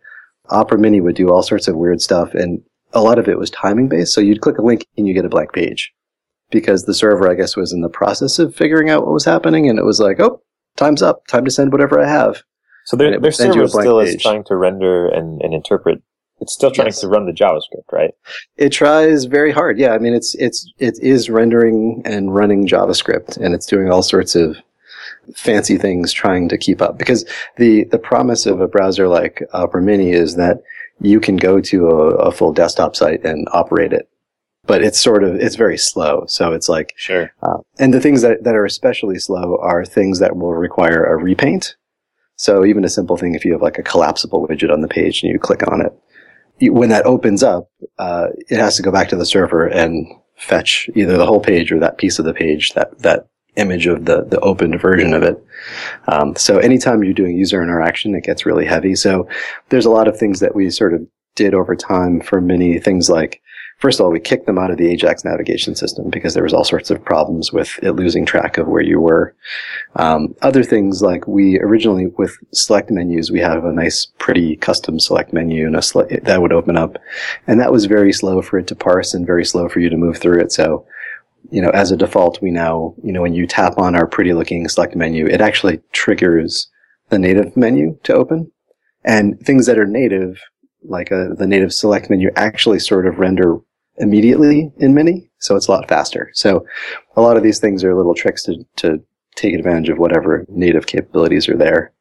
Opera 0.51 0.79
Mini 0.79 1.01
would 1.01 1.17
do 1.17 1.33
all 1.33 1.43
sorts 1.43 1.67
of 1.67 1.75
weird 1.75 2.01
stuff, 2.01 2.33
and 2.33 2.63
a 2.93 3.03
lot 3.03 3.19
of 3.19 3.29
it 3.29 3.39
was 3.39 3.51
timing 3.51 3.89
based. 3.89 4.15
So 4.15 4.21
you'd 4.21 4.41
click 4.41 4.59
a 4.59 4.63
link 4.63 4.87
and 4.97 5.07
you 5.07 5.15
get 5.15 5.25
a 5.25 5.29
blank 5.29 5.53
page 5.53 5.93
because 6.51 6.85
the 6.85 6.95
server, 6.95 7.31
I 7.31 7.35
guess, 7.35 7.57
was 7.57 7.73
in 7.73 7.81
the 7.81 7.89
process 7.89 8.39
of 8.39 8.55
figuring 8.55 8.89
out 8.91 9.05
what 9.05 9.13
was 9.13 9.25
happening, 9.25 9.69
and 9.69 9.79
it 9.79 9.85
was 9.85 10.01
like, 10.01 10.21
oh, 10.21 10.41
time's 10.77 11.03
up, 11.03 11.27
time 11.27 11.45
to 11.45 11.51
send 11.51 11.73
whatever 11.73 12.01
I 12.01 12.09
have. 12.09 12.43
So 12.85 12.97
their, 12.97 13.11
their 13.11 13.21
would 13.21 13.35
send 13.35 13.55
you 13.55 13.65
a 13.65 13.69
server 13.69 13.83
still 13.83 14.01
is 14.01 14.23
trying 14.23 14.45
to 14.45 14.57
render 14.57 15.09
and, 15.09 15.41
and 15.43 15.53
interpret. 15.53 16.01
It's 16.41 16.53
still 16.53 16.71
trying 16.71 16.89
Yes. 16.89 17.01
to 17.01 17.09
run 17.09 17.27
the 17.27 17.33
JavaScript, 17.33 17.91
right? 17.91 18.13
It 18.59 18.69
tries 18.69 19.25
very 19.25 19.51
hard. 19.51 19.79
Yeah, 19.79 19.93
I 19.93 19.99
mean, 19.99 20.13
it's 20.13 20.35
it's 20.37 20.71
it 20.79 20.99
is 21.01 21.31
rendering 21.31 22.03
and 22.05 22.35
running 22.35 22.67
JavaScript, 22.69 23.39
and 23.39 23.55
it's 23.55 23.67
doing 23.67 23.91
all 23.91 24.03
sorts 24.03 24.37
of 24.37 24.57
fancy 25.35 25.77
things 25.79 26.13
trying 26.13 26.49
to 26.51 26.59
keep 26.59 26.81
up. 26.83 26.99
Because 26.99 27.25
the 27.57 27.85
the 27.85 27.99
promise 27.99 28.45
of 28.47 28.61
a 28.61 28.69
browser 28.69 29.09
like 29.09 29.43
uh, 29.55 29.63
Opera 29.65 29.83
Mini 29.83 30.11
is 30.13 30.37
that 30.37 30.63
you 31.01 31.21
can 31.21 31.37
go 31.37 31.61
to 31.61 31.89
a, 31.89 32.07
a 32.17 32.33
full 32.33 32.53
desktop 32.53 32.97
site 32.97 33.25
and 33.25 33.47
operate 33.53 33.93
it, 33.93 34.09
but 34.67 34.83
it's 34.83 35.01
sort 35.01 35.25
of 35.25 35.37
it's 35.37 35.57
very 35.57 35.79
slow. 35.79 36.25
So 36.27 36.53
it's 36.53 36.69
like 36.69 36.95
Sure. 36.97 37.33
Uh, 37.43 37.59
and 37.79 37.93
the 37.93 38.01
things 38.01 38.23
that, 38.23 38.45
that 38.45 38.55
are 38.55 38.65
especially 38.65 39.19
slow 39.19 39.59
are 39.61 39.85
things 39.85 40.19
that 40.19 40.37
will 40.37 40.55
require 40.55 41.05
a 41.05 41.17
repaint. 41.17 41.77
So 42.37 42.65
even 42.65 42.85
a 42.85 42.89
simple 42.89 43.17
thing, 43.17 43.35
if 43.35 43.45
you 43.45 43.53
have 43.53 43.63
like 43.63 43.79
a 43.79 43.83
collapsible 43.83 44.47
widget 44.47 44.73
on 44.73 44.83
the 44.83 44.89
page 44.89 45.23
and 45.23 45.33
you 45.33 45.39
click 45.39 45.67
on 45.71 45.81
it, 45.81 45.93
when 46.71 46.89
that 46.91 47.07
opens 47.07 47.43
up, 47.43 47.71
uh, 47.99 48.29
it 48.49 48.59
has 48.59 48.77
to 48.77 48.83
go 48.83 48.93
back 48.93 49.09
to 49.09 49.17
the 49.17 49.27
server 49.27 49.67
and 49.67 50.07
fetch 50.37 50.89
either 50.95 51.17
the 51.17 51.27
whole 51.27 51.41
page 51.41 51.73
or 51.73 51.79
that 51.79 51.99
piece 51.99 52.19
of 52.19 52.25
the 52.25 52.35
page, 52.35 52.75
that, 52.75 52.99
that 52.99 53.27
image 53.57 53.87
of 53.87 54.05
the, 54.05 54.25
the 54.25 54.41
opened 54.41 54.81
version 54.81 55.15
of 55.15 55.23
it. 55.23 55.45
Um, 56.09 56.37
so 56.37 56.59
anytime 56.59 57.03
you're 57.03 57.15
doing 57.15 57.37
user 57.37 57.63
interaction, 57.63 58.15
it 58.15 58.25
gets 58.25 58.47
really 58.47 58.67
heavy. 58.67 58.95
So 58.95 59.29
there's 59.69 59.87
a 59.87 59.91
lot 59.91 60.09
of 60.09 60.19
things 60.19 60.41
that 60.41 60.55
we 60.55 60.71
sort 60.71 60.95
of 60.95 61.07
did 61.35 61.55
over 61.55 61.77
time 61.77 62.21
for 62.21 62.41
many 62.41 62.79
things 62.79 63.11
like 63.11 63.43
First 63.79 64.01
of 64.01 64.07
all, 64.07 64.13
we 64.13 64.21
kicked 64.21 64.47
them 64.47 64.59
out 64.59 64.71
of 64.71 64.79
the 64.79 64.89
Ajax 64.89 65.23
navigation 65.23 65.75
system 65.75 66.09
because 66.09 66.33
there 66.33 66.43
was 66.43 66.55
all 66.55 66.65
sorts 66.65 66.91
of 66.91 67.05
problems 67.05 67.53
with 67.53 67.79
it 67.83 67.93
losing 67.93 68.25
track 68.25 68.57
of 68.57 68.69
where 68.69 68.83
you 68.83 69.01
were. 69.01 69.35
Um, 69.97 70.35
other 70.41 70.65
things 70.65 71.03
like 71.03 71.27
we 71.27 71.59
originally 71.61 72.07
with 72.07 72.39
select 72.55 72.91
menus, 72.91 73.31
we 73.31 73.41
have 73.41 73.67
a 73.67 73.73
nice, 73.73 74.07
pretty 74.19 74.57
custom 74.57 74.99
select 74.99 75.35
menu 75.35 75.67
and 75.67 75.77
a 75.77 75.83
that 76.23 76.41
would 76.41 76.55
open 76.55 76.79
up, 76.79 76.97
and 77.47 77.61
that 77.61 77.71
was 77.73 77.85
very 77.85 78.15
slow 78.15 78.41
for 78.41 78.59
it 78.59 78.67
to 78.69 78.75
parse 78.75 79.13
and 79.13 79.27
very 79.27 79.45
slow 79.45 79.69
for 79.69 79.81
you 79.81 79.91
to 79.91 79.97
move 79.99 80.17
through 80.17 80.41
it. 80.41 80.53
So, 80.53 80.87
you 81.51 81.63
know, 81.63 81.71
as 81.71 81.91
a 81.91 81.97
default, 81.97 82.41
we 82.43 82.51
now, 82.51 82.95
you 83.03 83.13
know, 83.13 83.23
when 83.23 83.35
you 83.35 83.47
tap 83.47 83.79
on 83.79 83.95
our 83.95 84.07
pretty 84.07 84.33
looking 84.33 84.69
select 84.69 84.97
menu, 84.97 85.27
it 85.27 85.41
actually 85.41 85.81
triggers 85.93 86.69
the 87.09 87.19
native 87.19 87.57
menu 87.57 87.99
to 88.05 88.15
open, 88.15 88.51
and 89.05 89.39
things 89.41 89.67
that 89.67 89.79
are 89.79 89.87
native 89.87 90.41
like 90.89 91.11
uh 91.11 91.35
the 91.35 91.47
native 91.49 91.73
select 91.75 92.09
menu 92.11 92.31
actually 92.37 92.79
sort 92.79 93.07
of 93.07 93.19
render 93.19 93.59
immediately 93.99 94.71
in 94.79 94.95
Mini, 94.95 95.31
so 95.39 95.57
it's 95.57 95.69
a 95.69 95.71
lot 95.71 95.89
faster. 95.89 96.31
So 96.35 96.67
a 97.17 97.23
lot 97.23 97.37
of 97.37 97.43
these 97.43 97.59
things 97.59 97.83
are 97.85 97.95
little 97.95 98.15
tricks 98.15 98.43
to, 98.45 98.65
to 98.77 99.03
take 99.35 99.55
advantage 99.55 99.89
of 99.89 99.99
whatever 99.99 100.45
native 100.49 100.87
capabilities 100.87 101.49
are 101.49 101.57
there 101.57 101.93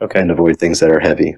Okay. 0.00 0.20
and 0.20 0.30
avoid 0.30 0.58
things 0.58 0.80
that 0.80 0.90
are 0.90 1.00
heavy. 1.00 1.36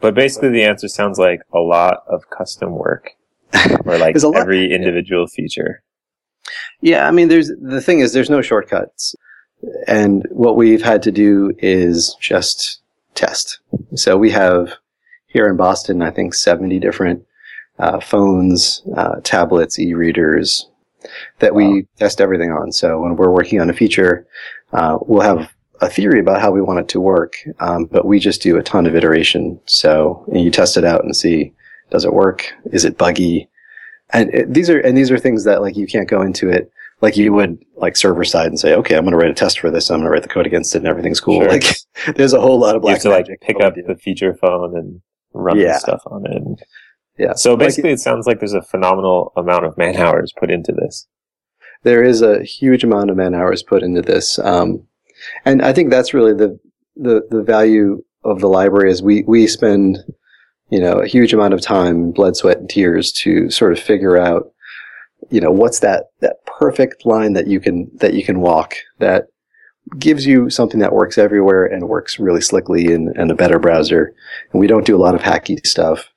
But 0.00 0.14
basically, 0.14 0.50
the 0.50 0.64
answer 0.64 0.88
sounds 0.88 1.18
like 1.18 1.40
a 1.52 1.58
lot 1.58 2.02
of 2.08 2.28
custom 2.30 2.72
work, 2.76 3.12
or 3.84 3.98
like 3.98 4.16
every 4.34 4.72
individual 4.72 5.26
feature. 5.26 5.82
Yeah, 6.80 7.06
I 7.06 7.10
mean, 7.10 7.28
there's 7.28 7.50
the 7.60 7.80
thing 7.80 8.00
is 8.00 8.12
there's 8.12 8.30
no 8.30 8.42
shortcuts, 8.42 9.14
and 9.86 10.26
what 10.30 10.56
we've 10.56 10.82
had 10.82 11.02
to 11.04 11.12
do 11.12 11.52
is 11.58 12.16
just 12.20 12.80
test. 13.14 13.58
So 13.94 14.16
we 14.16 14.30
have 14.30 14.72
here 15.26 15.46
in 15.46 15.56
Boston, 15.56 16.02
I 16.02 16.10
think 16.10 16.34
70 16.34 16.78
different 16.78 17.26
uh, 17.78 18.00
phones, 18.00 18.82
uh, 18.96 19.20
tablets, 19.22 19.78
e-readers 19.78 20.68
that 21.38 21.54
we 21.54 21.86
test 21.98 22.20
everything 22.20 22.50
on. 22.50 22.72
So 22.72 23.00
when 23.00 23.16
we're 23.16 23.30
working 23.30 23.60
on 23.60 23.70
a 23.70 23.74
feature, 23.74 24.26
uh, 24.72 24.98
we'll 25.02 25.20
have 25.22 25.52
a 25.80 25.90
theory 25.90 26.20
about 26.20 26.40
how 26.40 26.50
we 26.50 26.62
want 26.62 26.80
it 26.80 26.88
to 26.88 27.00
work, 27.00 27.36
um, 27.60 27.84
but 27.84 28.06
we 28.06 28.18
just 28.18 28.42
do 28.42 28.56
a 28.56 28.62
ton 28.62 28.86
of 28.86 28.96
iteration. 28.96 29.60
So 29.66 30.24
you 30.32 30.50
test 30.50 30.76
it 30.76 30.84
out 30.84 31.04
and 31.04 31.14
see 31.14 31.52
does 31.90 32.04
it 32.04 32.12
work? 32.12 32.52
Is 32.72 32.84
it 32.84 32.98
buggy? 32.98 33.48
And 34.12 34.32
it, 34.32 34.52
these 34.54 34.70
are 34.70 34.78
and 34.78 34.96
these 34.96 35.10
are 35.10 35.18
things 35.18 35.44
that 35.44 35.62
like 35.62 35.76
you 35.76 35.86
can't 35.86 36.08
go 36.08 36.22
into 36.22 36.48
it 36.48 36.70
like 37.02 37.16
you 37.16 37.32
would 37.32 37.62
like 37.76 37.96
server 37.96 38.24
side 38.24 38.46
and 38.46 38.58
say, 38.58 38.74
okay, 38.74 38.96
I'm 38.96 39.02
going 39.04 39.12
to 39.12 39.18
write 39.18 39.30
a 39.30 39.34
test 39.34 39.60
for 39.60 39.70
this. 39.70 39.90
I'm 39.90 39.98
going 39.98 40.06
to 40.06 40.10
write 40.10 40.22
the 40.22 40.28
code 40.28 40.46
against 40.46 40.74
it, 40.74 40.78
and 40.78 40.86
everything's 40.86 41.20
cool. 41.20 41.40
Sure. 41.42 41.50
Like 41.50 41.64
there's 42.16 42.32
a 42.32 42.40
whole 42.40 42.58
lot 42.58 42.74
of 42.76 42.82
You 42.84 42.90
have 42.90 43.02
to 43.02 43.10
like 43.10 43.26
pick 43.42 43.60
up 43.60 43.74
the 43.74 43.96
feature 43.96 44.32
phone 44.34 44.76
and 44.76 45.00
run 45.34 45.58
Yeah. 45.58 45.74
the 45.74 45.78
stuff 45.80 46.02
on 46.06 46.24
it. 46.26 46.62
Yeah. 47.18 47.34
So 47.34 47.50
Like, 47.50 47.60
basically, 47.60 47.90
it 47.92 48.00
sounds 48.00 48.26
like 48.26 48.38
there's 48.38 48.52
a 48.54 48.62
phenomenal 48.62 49.32
amount 49.36 49.66
of 49.66 49.76
man 49.76 49.96
hours 49.96 50.32
put 50.38 50.50
into 50.50 50.72
this. 50.72 51.06
there 51.82 52.02
is 52.02 52.22
a 52.22 52.42
huge 52.42 52.82
amount 52.84 53.10
of 53.10 53.16
man 53.16 53.34
hours 53.34 53.62
put 53.62 53.82
into 53.82 54.02
this, 54.02 54.38
um, 54.38 54.86
and 55.44 55.60
I 55.62 55.72
think 55.72 55.90
that's 55.90 56.14
really 56.14 56.32
the 56.32 56.58
the 56.96 57.26
the 57.30 57.42
value 57.42 58.02
of 58.24 58.40
the 58.40 58.48
library 58.48 58.90
is 58.90 59.02
we 59.02 59.22
we 59.26 59.46
spend 59.46 59.98
you 60.70 60.80
know 60.80 60.94
a 60.98 61.06
huge 61.06 61.32
amount 61.32 61.54
of 61.54 61.60
time, 61.60 62.10
blood, 62.12 62.36
sweat, 62.36 62.58
and 62.58 62.68
tears 62.68 63.12
to 63.12 63.50
sort 63.50 63.72
of 63.72 63.78
figure 63.78 64.16
out 64.16 64.50
you 65.30 65.40
know 65.40 65.50
what's 65.50 65.80
that 65.80 66.04
that 66.20 66.36
perfect 66.46 67.04
line 67.06 67.32
that 67.34 67.46
you 67.46 67.60
can 67.60 67.90
that 67.96 68.14
you 68.14 68.24
can 68.24 68.40
walk 68.40 68.74
that 68.98 69.26
gives 69.98 70.26
you 70.26 70.50
something 70.50 70.80
that 70.80 70.92
works 70.92 71.16
everywhere 71.18 71.64
and 71.64 71.88
works 71.88 72.18
really 72.18 72.40
slickly 72.40 72.92
in, 72.92 73.12
in 73.18 73.30
a 73.30 73.34
better 73.36 73.58
browser. 73.58 74.12
And 74.52 74.60
we 74.60 74.66
don't 74.66 74.84
do 74.86 74.96
a 74.96 74.98
lot 74.98 75.14
of 75.14 75.20
hacky 75.22 75.64
stuff. 75.64 76.08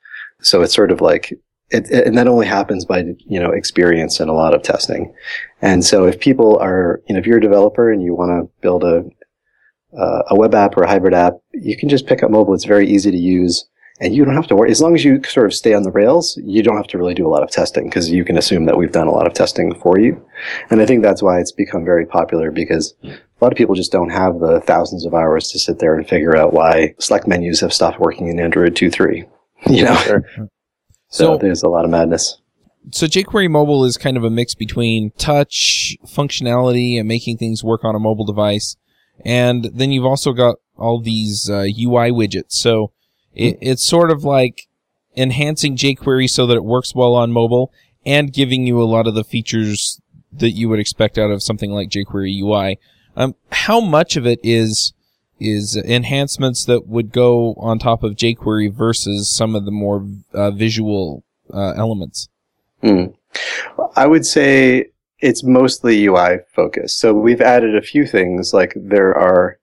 So 0.42 0.62
it's 0.62 0.74
sort 0.74 0.90
of 0.90 1.00
like, 1.00 1.30
it, 1.70 1.88
it- 1.90 2.06
and 2.06 2.18
that 2.18 2.26
only 2.26 2.46
happens 2.46 2.84
by, 2.84 3.04
you 3.18 3.38
know, 3.38 3.50
experience 3.52 4.18
and 4.18 4.28
a 4.28 4.34
lot 4.34 4.54
of 4.54 4.62
testing. 4.62 5.14
And 5.62 5.84
so 5.84 6.04
if 6.06 6.18
people 6.18 6.58
are, 6.58 7.00
you 7.06 7.14
know, 7.14 7.20
if 7.20 7.26
you're 7.26 7.38
a 7.38 7.42
developer 7.42 7.92
and 7.92 8.02
you 8.02 8.14
want 8.14 8.30
to 8.30 8.50
build 8.60 8.82
a, 8.82 9.04
uh, 9.96 10.22
a 10.28 10.36
web 10.36 10.54
app 10.54 10.76
or 10.76 10.82
a 10.82 10.88
hybrid 10.88 11.14
app, 11.14 11.34
you 11.52 11.76
can 11.76 11.88
just 11.88 12.06
pick 12.06 12.22
up 12.22 12.30
mobile. 12.30 12.54
It's 12.54 12.64
very 12.64 12.88
easy 12.88 13.10
to 13.10 13.16
use. 13.16 13.68
And 14.02 14.14
you 14.14 14.24
don't 14.24 14.34
have 14.34 14.46
to 14.46 14.56
worry. 14.56 14.70
As 14.70 14.80
long 14.80 14.94
as 14.94 15.04
you 15.04 15.22
sort 15.24 15.44
of 15.46 15.52
stay 15.52 15.74
on 15.74 15.82
the 15.82 15.90
rails, 15.90 16.38
you 16.42 16.62
don't 16.62 16.76
have 16.78 16.86
to 16.88 16.98
really 16.98 17.12
do 17.12 17.26
a 17.26 17.28
lot 17.28 17.42
of 17.42 17.50
testing 17.50 17.84
because 17.84 18.10
you 18.10 18.24
can 18.24 18.38
assume 18.38 18.64
that 18.64 18.78
we've 18.78 18.92
done 18.92 19.06
a 19.08 19.12
lot 19.12 19.26
of 19.26 19.34
testing 19.34 19.74
for 19.74 19.98
you. 19.98 20.24
And 20.70 20.80
I 20.80 20.86
think 20.86 21.02
that's 21.02 21.22
why 21.22 21.38
it's 21.38 21.52
become 21.52 21.84
very 21.84 22.06
popular 22.06 22.50
because 22.50 22.94
a 23.04 23.18
lot 23.44 23.52
of 23.52 23.58
people 23.58 23.74
just 23.74 23.92
don't 23.92 24.08
have 24.08 24.40
the 24.40 24.60
thousands 24.60 25.04
of 25.04 25.12
hours 25.12 25.50
to 25.50 25.58
sit 25.58 25.80
there 25.80 25.94
and 25.96 26.08
figure 26.08 26.34
out 26.34 26.54
why 26.54 26.94
select 26.98 27.26
menus 27.28 27.60
have 27.60 27.74
stopped 27.74 28.00
working 28.00 28.28
in 28.28 28.40
Android 28.40 28.74
2.3. 28.74 29.28
You 29.66 29.84
know, 29.84 29.94
Sure. 29.96 30.24
so 31.08 31.34
So, 31.34 31.36
there's 31.36 31.62
a 31.62 31.68
lot 31.68 31.84
of 31.84 31.90
madness. 31.90 32.40
so 32.92 33.06
jQuery 33.06 33.50
Mobile 33.50 33.84
is 33.84 33.98
kind 33.98 34.16
of 34.16 34.24
a 34.24 34.30
mix 34.30 34.54
between 34.54 35.10
touch 35.18 35.94
functionality 36.06 36.98
and 36.98 37.06
making 37.06 37.36
things 37.36 37.62
work 37.62 37.84
on 37.84 37.94
a 37.94 37.98
mobile 37.98 38.24
device, 38.24 38.76
and 39.26 39.64
then 39.74 39.90
you've 39.92 40.06
also 40.06 40.32
got 40.32 40.56
all 40.78 41.02
these 41.02 41.50
uh, 41.50 41.66
UI 41.78 42.10
widgets. 42.10 42.52
So 42.52 42.92
it, 43.34 43.58
it's 43.60 43.84
sort 43.84 44.10
of 44.10 44.24
like 44.24 44.68
enhancing 45.16 45.76
jQuery 45.76 46.28
so 46.28 46.46
that 46.46 46.56
it 46.56 46.64
works 46.64 46.94
well 46.94 47.14
on 47.14 47.32
mobile 47.32 47.72
and 48.06 48.32
giving 48.32 48.66
you 48.66 48.80
a 48.80 48.84
lot 48.84 49.06
of 49.06 49.14
the 49.14 49.24
features 49.24 50.00
that 50.32 50.50
you 50.50 50.68
would 50.68 50.78
expect 50.78 51.18
out 51.18 51.30
of 51.30 51.42
something 51.42 51.70
like 51.70 51.90
jQuery 51.90 52.40
UI. 52.40 52.78
Um, 53.16 53.34
how 53.52 53.80
much 53.80 54.16
of 54.16 54.26
it 54.26 54.38
is 54.42 54.94
is 55.40 55.74
enhancements 55.74 56.66
that 56.66 56.86
would 56.86 57.12
go 57.12 57.54
on 57.54 57.78
top 57.78 58.02
of 58.02 58.14
jQuery 58.14 58.72
versus 58.72 59.34
some 59.34 59.54
of 59.54 59.64
the 59.64 59.70
more 59.70 60.06
uh, 60.34 60.50
visual 60.50 61.24
uh, 61.52 61.72
elements? 61.76 62.28
Hmm. 62.82 63.06
I 63.96 64.06
would 64.06 64.26
say 64.26 64.90
it's 65.20 65.42
mostly 65.42 66.04
UI 66.06 66.38
focused. 66.54 66.98
So 66.98 67.14
we've 67.14 67.40
added 67.40 67.76
a 67.76 67.82
few 67.82 68.06
things 68.06 68.52
like 68.52 68.72
there 68.76 69.16
are, 69.16 69.58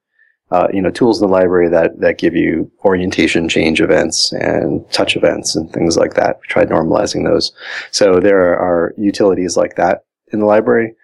uh, 0.52 0.68
you 0.74 0.82
know, 0.82 0.90
tools 0.90 1.22
in 1.22 1.28
the 1.28 1.34
library 1.34 1.70
that, 1.70 2.00
that 2.00 2.18
give 2.18 2.36
you 2.36 2.72
orientation 2.86 3.50
change 3.50 3.82
events 3.82 4.32
and 4.32 4.90
touch 4.92 5.16
events 5.18 5.56
and 5.56 5.72
things 5.74 5.98
like 5.98 6.14
that. 6.14 6.40
We 6.42 6.48
tried 6.48 6.70
normalizing 6.70 7.26
those. 7.26 7.52
So 7.92 8.20
there 8.20 8.58
are 8.58 8.94
utilities 8.98 9.58
like 9.58 9.76
that 9.76 10.06
in 10.32 10.40
the 10.40 10.46
library. 10.46 10.96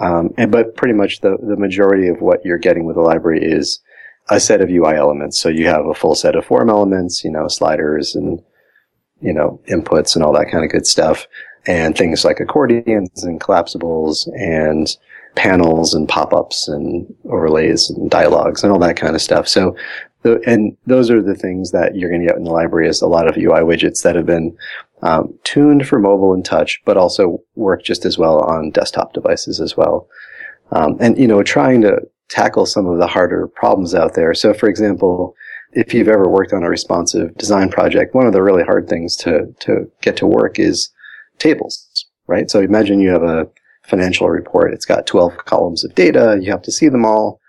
Um, 0.00 0.34
and, 0.36 0.50
but 0.50 0.76
pretty 0.76 0.94
much 0.94 1.20
the, 1.20 1.36
the 1.42 1.56
majority 1.56 2.08
of 2.08 2.20
what 2.20 2.44
you're 2.44 2.58
getting 2.58 2.84
with 2.84 2.96
the 2.96 3.02
library 3.02 3.42
is 3.42 3.80
a 4.30 4.38
set 4.38 4.60
of 4.60 4.70
UI 4.70 4.94
elements. 4.94 5.38
So 5.40 5.48
you 5.48 5.66
have 5.66 5.86
a 5.86 5.94
full 5.94 6.14
set 6.14 6.36
of 6.36 6.44
form 6.44 6.70
elements, 6.70 7.24
you 7.24 7.30
know, 7.30 7.48
sliders 7.48 8.14
and, 8.14 8.42
you 9.20 9.32
know, 9.32 9.60
inputs 9.68 10.14
and 10.14 10.24
all 10.24 10.32
that 10.34 10.50
kind 10.50 10.64
of 10.64 10.70
good 10.70 10.86
stuff. 10.86 11.26
and 11.66 11.96
things 11.96 12.24
like 12.24 12.40
accordions 12.40 13.22
and 13.24 13.40
collapsibles 13.40 14.26
and 14.34 14.96
panels 15.34 15.94
and 15.94 16.08
pop-ups 16.08 16.68
and 16.68 17.12
overlays 17.30 17.90
and 17.90 18.10
dialogues 18.10 18.62
and 18.62 18.72
all 18.72 18.78
that 18.78 18.96
kind 18.96 19.14
of 19.14 19.22
stuff. 19.22 19.48
So, 19.48 19.76
and 20.46 20.76
those 20.86 21.10
are 21.10 21.22
the 21.22 21.34
things 21.34 21.72
that 21.72 21.96
you're 21.96 22.10
going 22.10 22.20
to 22.20 22.26
get 22.26 22.36
in 22.36 22.44
the 22.44 22.50
library 22.50 22.88
is 22.88 23.02
a 23.02 23.08
lot 23.08 23.28
of 23.28 23.36
UI 23.36 23.60
widgets 23.60 24.02
that 24.02 24.14
have 24.14 24.26
been 24.26 24.56
um, 25.02 25.34
tuned 25.42 25.88
for 25.88 25.98
mobile 25.98 26.32
and 26.32 26.44
touch, 26.44 26.80
but 26.84 26.96
also 26.96 27.42
work 27.56 27.82
just 27.82 28.04
as 28.04 28.18
well 28.18 28.40
on 28.40 28.70
desktop 28.70 29.14
devices 29.14 29.60
as 29.60 29.76
well. 29.76 30.08
Um, 30.70 30.96
and 31.00 31.18
you 31.18 31.26
know, 31.26 31.42
trying 31.42 31.82
to 31.82 32.00
tackle 32.28 32.66
some 32.66 32.86
of 32.86 32.98
the 32.98 33.06
harder 33.06 33.48
problems 33.48 33.94
out 33.94 34.14
there. 34.14 34.32
So, 34.32 34.54
for 34.54 34.68
example, 34.68 35.34
if 35.72 35.92
you've 35.92 36.08
ever 36.08 36.28
worked 36.28 36.52
on 36.52 36.62
a 36.62 36.68
responsive 36.68 37.36
design 37.36 37.68
project, 37.68 38.14
one 38.14 38.26
of 38.26 38.32
the 38.32 38.42
really 38.42 38.62
hard 38.62 38.88
things 38.88 39.16
to 39.16 39.52
to 39.60 39.90
get 40.02 40.16
to 40.18 40.26
work 40.26 40.58
is 40.58 40.90
tables, 41.38 42.06
right? 42.26 42.50
So 42.50 42.60
imagine 42.60 43.00
you 43.00 43.10
have 43.10 43.22
a 43.22 43.48
financial 43.84 44.28
report. 44.28 44.72
It's 44.72 44.84
got 44.84 45.06
12 45.06 45.36
columns 45.38 45.84
of 45.84 45.94
data. 45.94 46.38
You 46.40 46.50
have 46.50 46.62
to 46.62 46.72
see 46.72 46.88
them 46.88 47.04
all. 47.04 47.40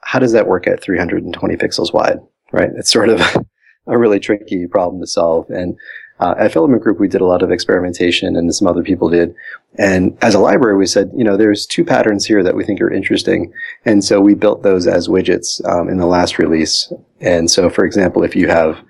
How 0.00 0.18
does 0.18 0.32
that 0.32 0.46
work 0.46 0.66
at 0.66 0.82
320 0.82 1.56
pixels 1.56 1.92
wide, 1.92 2.18
right? 2.52 2.70
It's 2.76 2.92
sort 2.92 3.08
of 3.08 3.20
a 3.86 3.98
really 3.98 4.20
tricky 4.20 4.66
problem 4.66 5.00
to 5.00 5.06
solve. 5.06 5.48
And 5.50 5.76
uh, 6.20 6.34
at 6.38 6.52
Filament 6.52 6.82
Group, 6.82 7.00
we 7.00 7.08
did 7.08 7.22
a 7.22 7.26
lot 7.26 7.42
of 7.42 7.50
experimentation 7.50 8.36
and 8.36 8.54
some 8.54 8.68
other 8.68 8.82
people 8.82 9.08
did. 9.08 9.34
And 9.78 10.16
as 10.22 10.34
a 10.34 10.38
library, 10.38 10.76
we 10.76 10.86
said, 10.86 11.10
you 11.16 11.24
know, 11.24 11.36
there's 11.36 11.66
two 11.66 11.84
patterns 11.84 12.26
here 12.26 12.42
that 12.42 12.54
we 12.54 12.64
think 12.64 12.80
are 12.80 12.92
interesting. 12.92 13.52
And 13.84 14.04
so 14.04 14.20
we 14.20 14.34
built 14.34 14.62
those 14.62 14.86
as 14.86 15.08
widgets 15.08 15.66
um, 15.66 15.88
in 15.88 15.96
the 15.96 16.06
last 16.06 16.38
release. 16.38 16.92
And 17.20 17.50
so, 17.50 17.70
for 17.70 17.84
example, 17.84 18.22
if 18.22 18.36
you 18.36 18.48
have 18.48 18.84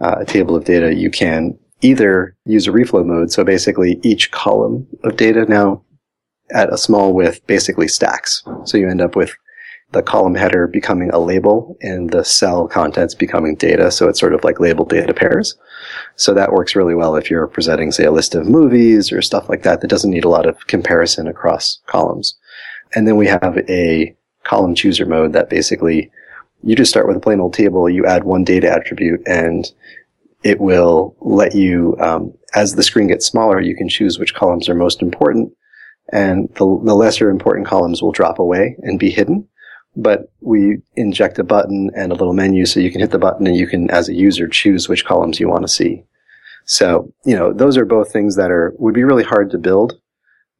uh, 0.00 0.16
a 0.20 0.24
table 0.24 0.54
of 0.54 0.64
data, 0.64 0.94
you 0.94 1.10
can 1.10 1.58
either 1.82 2.36
use 2.44 2.68
a 2.68 2.70
reflow 2.70 3.04
mode. 3.04 3.32
So 3.32 3.42
basically 3.42 3.98
each 4.02 4.30
column 4.30 4.86
of 5.02 5.16
data 5.16 5.46
now 5.46 5.82
at 6.52 6.72
a 6.72 6.78
small 6.78 7.12
width 7.12 7.46
basically 7.46 7.88
stacks. 7.88 8.42
So 8.64 8.78
you 8.78 8.88
end 8.88 9.00
up 9.00 9.16
with 9.16 9.32
the 9.92 10.02
column 10.02 10.34
header 10.34 10.68
becoming 10.68 11.10
a 11.10 11.18
label 11.18 11.76
and 11.82 12.10
the 12.10 12.24
cell 12.24 12.68
contents 12.68 13.14
becoming 13.14 13.56
data. 13.56 13.90
So 13.90 14.08
it's 14.08 14.20
sort 14.20 14.34
of 14.34 14.44
like 14.44 14.60
labeled 14.60 14.90
data 14.90 15.12
pairs. 15.12 15.56
So 16.16 16.32
that 16.34 16.52
works 16.52 16.76
really 16.76 16.94
well 16.94 17.16
if 17.16 17.28
you're 17.28 17.46
presenting, 17.48 17.90
say, 17.90 18.04
a 18.04 18.12
list 18.12 18.34
of 18.34 18.48
movies 18.48 19.10
or 19.10 19.20
stuff 19.20 19.48
like 19.48 19.62
that 19.64 19.80
that 19.80 19.88
doesn't 19.88 20.10
need 20.10 20.24
a 20.24 20.28
lot 20.28 20.46
of 20.46 20.66
comparison 20.68 21.26
across 21.26 21.80
columns. 21.86 22.36
And 22.94 23.06
then 23.06 23.16
we 23.16 23.26
have 23.26 23.58
a 23.68 24.16
column 24.44 24.74
chooser 24.74 25.06
mode 25.06 25.32
that 25.32 25.50
basically 25.50 26.10
you 26.62 26.76
just 26.76 26.90
start 26.90 27.08
with 27.08 27.16
a 27.16 27.20
plain 27.20 27.40
old 27.40 27.54
table, 27.54 27.88
you 27.88 28.06
add 28.06 28.24
one 28.24 28.44
data 28.44 28.70
attribute 28.70 29.22
and 29.26 29.66
it 30.42 30.60
will 30.60 31.16
let 31.20 31.54
you, 31.54 31.96
um, 32.00 32.32
as 32.54 32.74
the 32.74 32.82
screen 32.82 33.08
gets 33.08 33.26
smaller, 33.26 33.60
you 33.60 33.76
can 33.76 33.88
choose 33.88 34.18
which 34.18 34.34
columns 34.34 34.68
are 34.68 34.74
most 34.74 35.02
important 35.02 35.52
and 36.12 36.48
the, 36.54 36.80
the 36.84 36.94
lesser 36.94 37.30
important 37.30 37.66
columns 37.66 38.02
will 38.02 38.12
drop 38.12 38.38
away 38.38 38.76
and 38.82 38.98
be 38.98 39.10
hidden 39.10 39.48
but 39.96 40.32
we 40.40 40.78
inject 40.96 41.38
a 41.38 41.44
button 41.44 41.90
and 41.94 42.12
a 42.12 42.14
little 42.14 42.32
menu 42.32 42.64
so 42.64 42.80
you 42.80 42.90
can 42.90 43.00
hit 43.00 43.10
the 43.10 43.18
button 43.18 43.46
and 43.46 43.56
you 43.56 43.66
can, 43.66 43.90
as 43.90 44.08
a 44.08 44.14
user, 44.14 44.46
choose 44.46 44.88
which 44.88 45.04
columns 45.04 45.40
you 45.40 45.48
want 45.48 45.62
to 45.62 45.68
see. 45.68 46.04
So, 46.64 47.12
you 47.24 47.34
know, 47.34 47.52
those 47.52 47.76
are 47.76 47.84
both 47.84 48.12
things 48.12 48.36
that 48.36 48.50
are, 48.50 48.72
would 48.78 48.94
be 48.94 49.02
really 49.02 49.24
hard 49.24 49.50
to 49.50 49.58
build, 49.58 49.94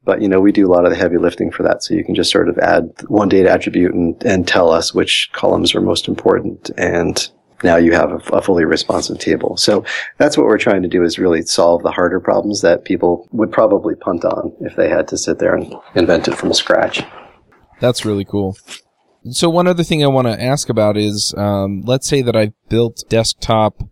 but, 0.03 0.21
you 0.21 0.27
know, 0.27 0.41
we 0.41 0.51
do 0.51 0.67
a 0.67 0.73
lot 0.73 0.83
of 0.83 0.91
the 0.91 0.97
heavy 0.97 1.17
lifting 1.17 1.51
for 1.51 1.63
that. 1.63 1.83
So 1.83 1.93
you 1.93 2.03
can 2.03 2.15
just 2.15 2.31
sort 2.31 2.49
of 2.49 2.57
add 2.57 2.91
one 3.07 3.29
data 3.29 3.49
attribute 3.49 3.93
and, 3.93 4.21
and 4.23 4.47
tell 4.47 4.69
us 4.69 4.93
which 4.93 5.29
columns 5.31 5.73
are 5.73 5.81
most 5.81 6.07
important. 6.07 6.69
And 6.77 7.29
now 7.63 7.77
you 7.77 7.93
have 7.93 8.11
a, 8.11 8.37
a 8.37 8.41
fully 8.41 8.65
responsive 8.65 9.19
table. 9.19 9.57
So 9.57 9.85
that's 10.17 10.37
what 10.37 10.47
we're 10.47 10.57
trying 10.57 10.81
to 10.83 10.87
do 10.87 11.03
is 11.03 11.19
really 11.19 11.41
solve 11.43 11.83
the 11.83 11.91
harder 11.91 12.19
problems 12.19 12.61
that 12.61 12.85
people 12.85 13.27
would 13.31 13.51
probably 13.51 13.95
punt 13.95 14.25
on 14.25 14.53
if 14.61 14.75
they 14.75 14.89
had 14.89 15.07
to 15.09 15.17
sit 15.17 15.39
there 15.39 15.55
and 15.55 15.73
invent 15.95 16.27
it 16.27 16.35
from 16.35 16.53
scratch. 16.53 17.03
That's 17.79 18.05
really 18.05 18.25
cool. 18.25 18.57
So 19.29 19.49
one 19.49 19.67
other 19.67 19.83
thing 19.83 20.03
I 20.03 20.07
want 20.07 20.27
to 20.27 20.41
ask 20.41 20.69
about 20.69 20.97
is, 20.97 21.33
um, 21.37 21.83
let's 21.85 22.07
say 22.07 22.21
that 22.21 22.35
I've 22.35 22.53
built 22.69 23.03
desktop 23.09 23.83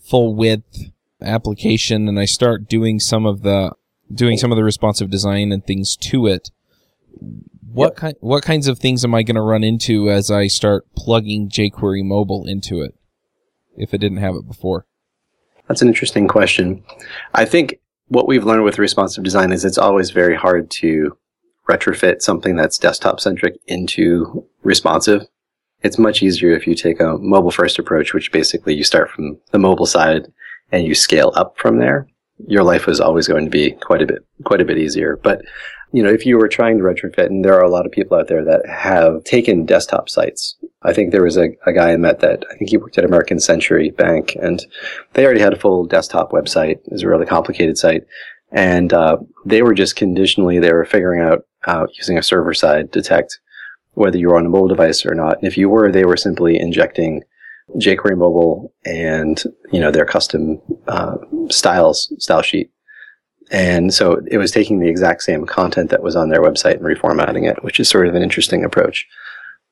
full 0.00 0.34
width 0.34 0.90
application 1.20 2.08
and 2.08 2.18
I 2.18 2.24
start 2.24 2.68
doing 2.68 3.00
some 3.00 3.26
of 3.26 3.42
the 3.42 3.72
doing 4.12 4.38
some 4.38 4.52
of 4.52 4.56
the 4.56 4.64
responsive 4.64 5.10
design 5.10 5.50
and 5.52 5.66
things 5.66 5.96
to 5.96 6.26
it. 6.26 6.50
What 7.76 7.88
yep. 7.88 7.96
kind 7.96 8.14
what 8.20 8.42
kinds 8.42 8.68
of 8.68 8.78
things 8.78 9.04
am 9.04 9.14
I 9.14 9.22
going 9.22 9.34
to 9.34 9.42
run 9.42 9.62
into 9.62 10.10
as 10.10 10.30
I 10.30 10.46
start 10.46 10.86
plugging 10.96 11.50
jQuery 11.50 12.02
mobile 12.02 12.46
into 12.46 12.80
it 12.80 12.94
if 13.76 13.92
it 13.92 13.98
didn't 13.98 14.16
have 14.16 14.34
it 14.34 14.48
before? 14.48 14.86
That's 15.68 15.82
an 15.82 15.88
interesting 15.88 16.26
question. 16.26 16.82
I 17.34 17.44
think 17.44 17.78
what 18.08 18.26
we've 18.26 18.46
learned 18.46 18.64
with 18.64 18.78
responsive 18.78 19.24
design 19.24 19.52
is 19.52 19.62
it's 19.62 19.76
always 19.76 20.10
very 20.10 20.34
hard 20.34 20.70
to 20.70 21.18
retrofit 21.68 22.22
something 22.22 22.56
that's 22.56 22.78
desktop 22.78 23.20
centric 23.20 23.58
into 23.66 24.46
responsive. 24.62 25.26
It's 25.82 25.98
much 25.98 26.22
easier 26.22 26.56
if 26.56 26.66
you 26.66 26.74
take 26.74 26.98
a 26.98 27.18
mobile 27.18 27.50
first 27.50 27.78
approach, 27.78 28.14
which 28.14 28.32
basically 28.32 28.74
you 28.74 28.84
start 28.84 29.10
from 29.10 29.36
the 29.50 29.58
mobile 29.58 29.84
side 29.84 30.32
and 30.72 30.86
you 30.86 30.94
scale 30.94 31.30
up 31.34 31.58
from 31.58 31.78
there. 31.78 32.08
Your 32.48 32.62
life 32.62 32.88
is 32.88 33.00
always 33.00 33.28
going 33.28 33.44
to 33.44 33.50
be 33.50 33.72
quite 33.72 34.00
a 34.00 34.06
bit, 34.06 34.24
quite 34.44 34.62
a 34.62 34.64
bit 34.64 34.78
easier. 34.78 35.18
But, 35.22 35.42
you 35.92 36.02
know, 36.02 36.10
if 36.10 36.26
you 36.26 36.36
were 36.36 36.48
trying 36.48 36.78
to 36.78 36.84
retrofit, 36.84 37.26
and 37.26 37.44
there 37.44 37.54
are 37.54 37.64
a 37.64 37.70
lot 37.70 37.86
of 37.86 37.92
people 37.92 38.18
out 38.18 38.28
there 38.28 38.44
that 38.44 38.66
have 38.68 39.24
taken 39.24 39.64
desktop 39.64 40.08
sites. 40.08 40.56
I 40.82 40.92
think 40.92 41.10
there 41.10 41.22
was 41.22 41.36
a, 41.36 41.48
a 41.66 41.72
guy 41.72 41.92
I 41.92 41.96
met 41.96 42.20
that 42.20 42.44
I 42.50 42.56
think 42.56 42.70
he 42.70 42.76
worked 42.76 42.98
at 42.98 43.04
American 43.04 43.40
Century 43.40 43.90
Bank 43.90 44.36
and 44.40 44.64
they 45.14 45.24
already 45.24 45.40
had 45.40 45.52
a 45.52 45.58
full 45.58 45.84
desktop 45.84 46.30
website. 46.30 46.78
It 46.86 46.92
was 46.92 47.02
a 47.02 47.08
really 47.08 47.26
complicated 47.26 47.76
site. 47.76 48.04
And, 48.52 48.92
uh, 48.92 49.16
they 49.44 49.62
were 49.62 49.74
just 49.74 49.96
conditionally, 49.96 50.60
they 50.60 50.72
were 50.72 50.84
figuring 50.84 51.20
out 51.20 51.44
uh, 51.64 51.86
using 51.94 52.18
a 52.18 52.22
server 52.22 52.54
side 52.54 52.92
detect 52.92 53.40
whether 53.94 54.18
you 54.18 54.28
were 54.28 54.36
on 54.36 54.46
a 54.46 54.48
mobile 54.48 54.68
device 54.68 55.04
or 55.06 55.14
not. 55.14 55.38
And 55.38 55.46
if 55.46 55.56
you 55.56 55.68
were, 55.68 55.90
they 55.90 56.04
were 56.04 56.18
simply 56.18 56.60
injecting 56.60 57.22
jQuery 57.76 58.16
mobile 58.16 58.72
and 58.84 59.42
you 59.72 59.80
know 59.80 59.90
their 59.90 60.04
custom 60.04 60.60
uh, 60.86 61.16
styles 61.50 62.12
style 62.18 62.42
sheet. 62.42 62.70
And 63.50 63.94
so 63.94 64.20
it 64.28 64.38
was 64.38 64.50
taking 64.50 64.80
the 64.80 64.88
exact 64.88 65.22
same 65.22 65.46
content 65.46 65.90
that 65.90 66.02
was 66.02 66.16
on 66.16 66.28
their 66.28 66.42
website 66.42 66.74
and 66.74 66.82
reformatting 66.82 67.48
it, 67.48 67.62
which 67.62 67.78
is 67.78 67.88
sort 67.88 68.08
of 68.08 68.14
an 68.14 68.22
interesting 68.22 68.64
approach. 68.64 69.06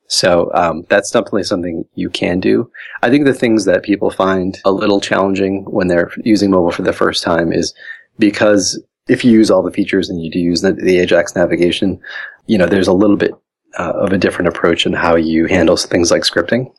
So 0.07 0.51
um, 0.53 0.85
that's 0.89 1.11
definitely 1.11 1.43
something 1.43 1.83
you 1.95 2.09
can 2.09 2.39
do. 2.39 2.69
I 3.01 3.09
think 3.09 3.25
the 3.25 3.33
things 3.33 3.65
that 3.65 3.83
people 3.83 4.11
find 4.11 4.59
a 4.63 4.71
little 4.71 5.01
challenging 5.01 5.65
when 5.65 5.87
they're 5.87 6.11
using 6.23 6.51
mobile 6.51 6.71
for 6.71 6.83
the 6.83 6.93
first 6.93 7.23
time 7.23 7.51
is 7.51 7.73
because 8.19 8.81
if 9.07 9.25
you 9.25 9.31
use 9.31 9.51
all 9.51 9.63
the 9.63 9.71
features 9.71 10.09
and 10.09 10.21
you 10.23 10.31
do 10.31 10.39
use 10.39 10.61
the, 10.61 10.73
the 10.73 10.99
Ajax 10.99 11.35
navigation, 11.35 11.99
you 12.47 12.57
know, 12.57 12.67
there's 12.67 12.87
a 12.87 12.93
little 12.93 13.17
bit 13.17 13.31
uh, 13.77 13.93
of 13.95 14.13
a 14.13 14.17
different 14.17 14.47
approach 14.47 14.85
in 14.85 14.93
how 14.93 15.15
you 15.15 15.47
handle 15.47 15.75
things 15.75 16.11
like 16.11 16.21
scripting 16.21 16.71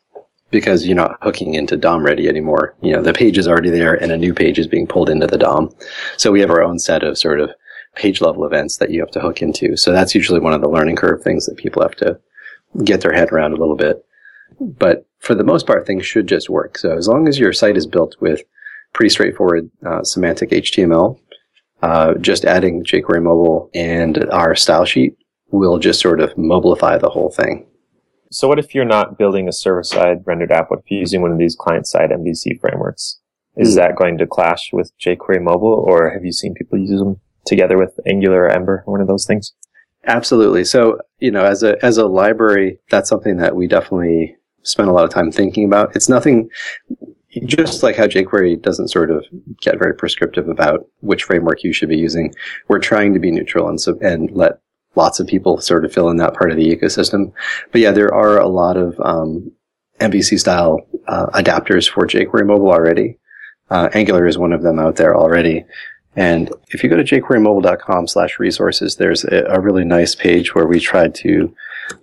because 0.49 0.85
you're 0.85 0.95
not 0.95 1.17
hooking 1.21 1.53
into 1.55 1.75
DOM 1.75 2.05
ready 2.05 2.27
anymore. 2.27 2.75
You 2.81 2.93
know, 2.93 3.01
the 3.01 3.13
page 3.13 3.37
is 3.37 3.47
already 3.47 3.69
there 3.69 3.93
and 3.93 4.11
a 4.11 4.17
new 4.17 4.33
page 4.33 4.59
is 4.59 4.67
being 4.67 4.87
pulled 4.87 5.09
into 5.09 5.27
the 5.27 5.37
DOM. 5.37 5.73
So 6.17 6.31
we 6.31 6.39
have 6.41 6.49
our 6.49 6.63
own 6.63 6.79
set 6.79 7.03
of 7.03 7.17
sort 7.17 7.39
of 7.39 7.51
page 7.95 8.21
level 8.21 8.45
events 8.45 8.77
that 8.77 8.91
you 8.91 8.99
have 9.01 9.11
to 9.11 9.19
hook 9.19 9.41
into. 9.41 9.75
So 9.75 9.91
that's 9.91 10.15
usually 10.15 10.39
one 10.39 10.53
of 10.53 10.61
the 10.61 10.69
learning 10.69 10.95
curve 10.95 11.21
things 11.21 11.45
that 11.45 11.57
people 11.57 11.81
have 11.81 11.95
to 11.95 12.19
get 12.83 13.01
their 13.01 13.13
head 13.13 13.31
around 13.31 13.53
a 13.53 13.57
little 13.57 13.75
bit. 13.75 14.05
But 14.59 15.05
for 15.19 15.35
the 15.35 15.43
most 15.43 15.67
part, 15.67 15.85
things 15.85 16.05
should 16.05 16.27
just 16.27 16.49
work. 16.49 16.77
So 16.77 16.95
as 16.95 17.07
long 17.07 17.27
as 17.27 17.39
your 17.39 17.53
site 17.53 17.77
is 17.77 17.87
built 17.87 18.15
with 18.19 18.41
pretty 18.93 19.09
straightforward 19.09 19.69
uh, 19.85 20.03
semantic 20.03 20.51
HTML, 20.51 21.19
uh, 21.81 22.13
just 22.15 22.45
adding 22.45 22.83
jQuery 22.83 23.21
mobile 23.21 23.69
and 23.73 24.29
our 24.31 24.55
style 24.55 24.85
sheet 24.85 25.15
will 25.51 25.77
just 25.77 25.99
sort 25.99 26.19
of 26.19 26.33
mobilify 26.35 26.99
the 26.99 27.09
whole 27.09 27.31
thing. 27.31 27.66
So 28.31 28.47
what 28.47 28.59
if 28.59 28.75
you're 28.75 28.85
not 28.85 29.17
building 29.17 29.47
a 29.47 29.53
server-side 29.53 30.23
rendered 30.25 30.51
app? 30.51 30.69
What 30.69 30.79
if 30.79 30.91
you're 30.91 30.99
using 30.99 31.21
one 31.21 31.31
of 31.31 31.37
these 31.37 31.55
client-side 31.55 32.09
MVC 32.09 32.59
frameworks? 32.59 33.19
Is 33.55 33.73
mm. 33.73 33.75
that 33.77 33.95
going 33.95 34.17
to 34.17 34.27
clash 34.27 34.69
with 34.73 34.91
jQuery 34.99 35.41
mobile 35.41 35.83
or 35.87 36.11
have 36.11 36.25
you 36.25 36.31
seen 36.31 36.53
people 36.53 36.77
use 36.77 36.99
them 36.99 37.19
together 37.45 37.77
with 37.77 37.97
Angular 38.05 38.43
or 38.43 38.49
Ember, 38.49 38.83
or 38.85 38.91
one 38.91 39.01
of 39.01 39.07
those 39.07 39.25
things? 39.25 39.53
Absolutely. 40.05 40.63
So, 40.63 40.99
you 41.19 41.31
know, 41.31 41.43
as 41.43 41.63
a, 41.63 41.83
as 41.83 41.97
a 41.97 42.05
library, 42.05 42.79
that's 42.89 43.09
something 43.09 43.37
that 43.37 43.55
we 43.55 43.67
definitely 43.67 44.35
spend 44.63 44.89
a 44.89 44.93
lot 44.93 45.05
of 45.05 45.09
time 45.09 45.31
thinking 45.31 45.65
about. 45.65 45.95
It's 45.95 46.09
nothing, 46.09 46.49
just 47.45 47.83
like 47.83 47.95
how 47.95 48.05
jQuery 48.05 48.61
doesn't 48.61 48.89
sort 48.89 49.11
of 49.11 49.25
get 49.61 49.79
very 49.79 49.95
prescriptive 49.95 50.49
about 50.49 50.85
which 50.99 51.23
framework 51.23 51.63
you 51.63 51.73
should 51.73 51.89
be 51.89 51.97
using, 51.97 52.33
we're 52.67 52.79
trying 52.79 53.13
to 53.13 53.19
be 53.19 53.31
neutral 53.31 53.67
and 53.67 53.79
so, 53.79 53.97
and 54.01 54.29
let 54.31 54.59
lots 54.97 55.19
of 55.19 55.27
people 55.27 55.61
sort 55.61 55.85
of 55.85 55.93
fill 55.93 56.09
in 56.09 56.17
that 56.17 56.33
part 56.33 56.51
of 56.51 56.57
the 56.57 56.75
ecosystem. 56.75 57.31
But 57.71 57.81
yeah, 57.81 57.91
there 57.91 58.13
are 58.13 58.39
a 58.39 58.47
lot 58.47 58.75
of 58.75 58.99
um, 58.99 59.51
MVC 60.01 60.39
style 60.39 60.79
uh, 61.07 61.27
adapters 61.27 61.89
for 61.89 62.05
jQuery 62.05 62.45
mobile 62.45 62.71
already. 62.71 63.17
Uh, 63.69 63.89
Angular 63.93 64.27
is 64.27 64.37
one 64.37 64.53
of 64.53 64.63
them 64.63 64.79
out 64.79 64.95
there 64.95 65.15
already. 65.15 65.63
And 66.15 66.51
if 66.69 66.83
you 66.83 66.89
go 66.89 66.97
to 66.97 67.03
jQueryMobile.com 67.03 68.07
slash 68.07 68.39
resources, 68.39 68.95
there's 68.95 69.23
a, 69.23 69.45
a, 69.49 69.59
really 69.59 69.85
nice 69.85 70.15
page 70.15 70.55
where 70.55 70.65
we 70.65 70.79
tried 70.79 71.13
to 71.15 71.53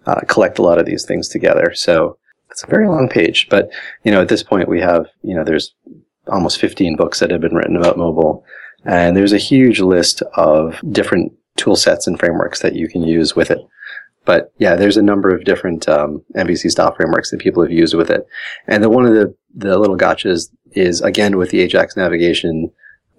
uh, 0.07 0.21
collect 0.29 0.61
a 0.61 0.63
lot 0.63 0.79
of 0.79 0.87
these 0.87 1.05
things 1.05 1.27
together. 1.27 1.73
So 1.75 2.17
it's 2.49 2.63
a 2.63 2.69
very 2.69 2.87
long 2.87 3.09
page, 3.09 3.49
but 3.49 3.71
you 4.05 4.13
know, 4.13 4.21
at 4.21 4.29
this 4.29 4.45
point 4.45 4.69
we 4.69 4.81
have, 4.81 5.07
you 5.23 5.35
know, 5.35 5.43
there's 5.43 5.75
almost 6.29 6.61
15 6.61 6.95
books 6.95 7.19
that 7.19 7.33
have 7.33 7.41
been 7.41 7.57
written 7.57 7.77
about 7.77 7.99
mobile. 7.99 8.45
And 8.85 9.17
there's 9.17 9.33
a 9.33 9.39
huge 9.39 9.81
list 9.81 10.23
of 10.35 10.81
different 10.93 11.33
tool 11.57 11.77
sets 11.77 12.07
and 12.07 12.19
frameworks 12.19 12.61
that 12.61 12.75
you 12.75 12.89
can 12.89 13.03
use 13.03 13.37
with 13.37 13.51
it. 13.51 13.59
But 14.25 14.53
yeah, 14.59 14.75
there's 14.75 14.97
a 14.97 15.03
number 15.03 15.35
of 15.35 15.45
different 15.45 15.89
um, 15.89 16.23
MVC 16.35 16.71
style 16.71 16.95
frameworks 16.95 17.31
that 17.31 17.41
people 17.41 17.63
have 17.63 17.73
used 17.73 17.95
with 17.95 18.11
it. 18.11 18.27
And 18.67 18.83
the, 18.83 18.89
one 18.89 19.05
of 19.05 19.15
the, 19.15 19.35
the 19.55 19.79
little 19.79 19.99
gotchas 19.99 20.51
is 20.73 21.01
again 21.03 21.37
with 21.37 21.51
the 21.51 21.61
Ajax 21.61 21.97
navigation, 21.97 22.71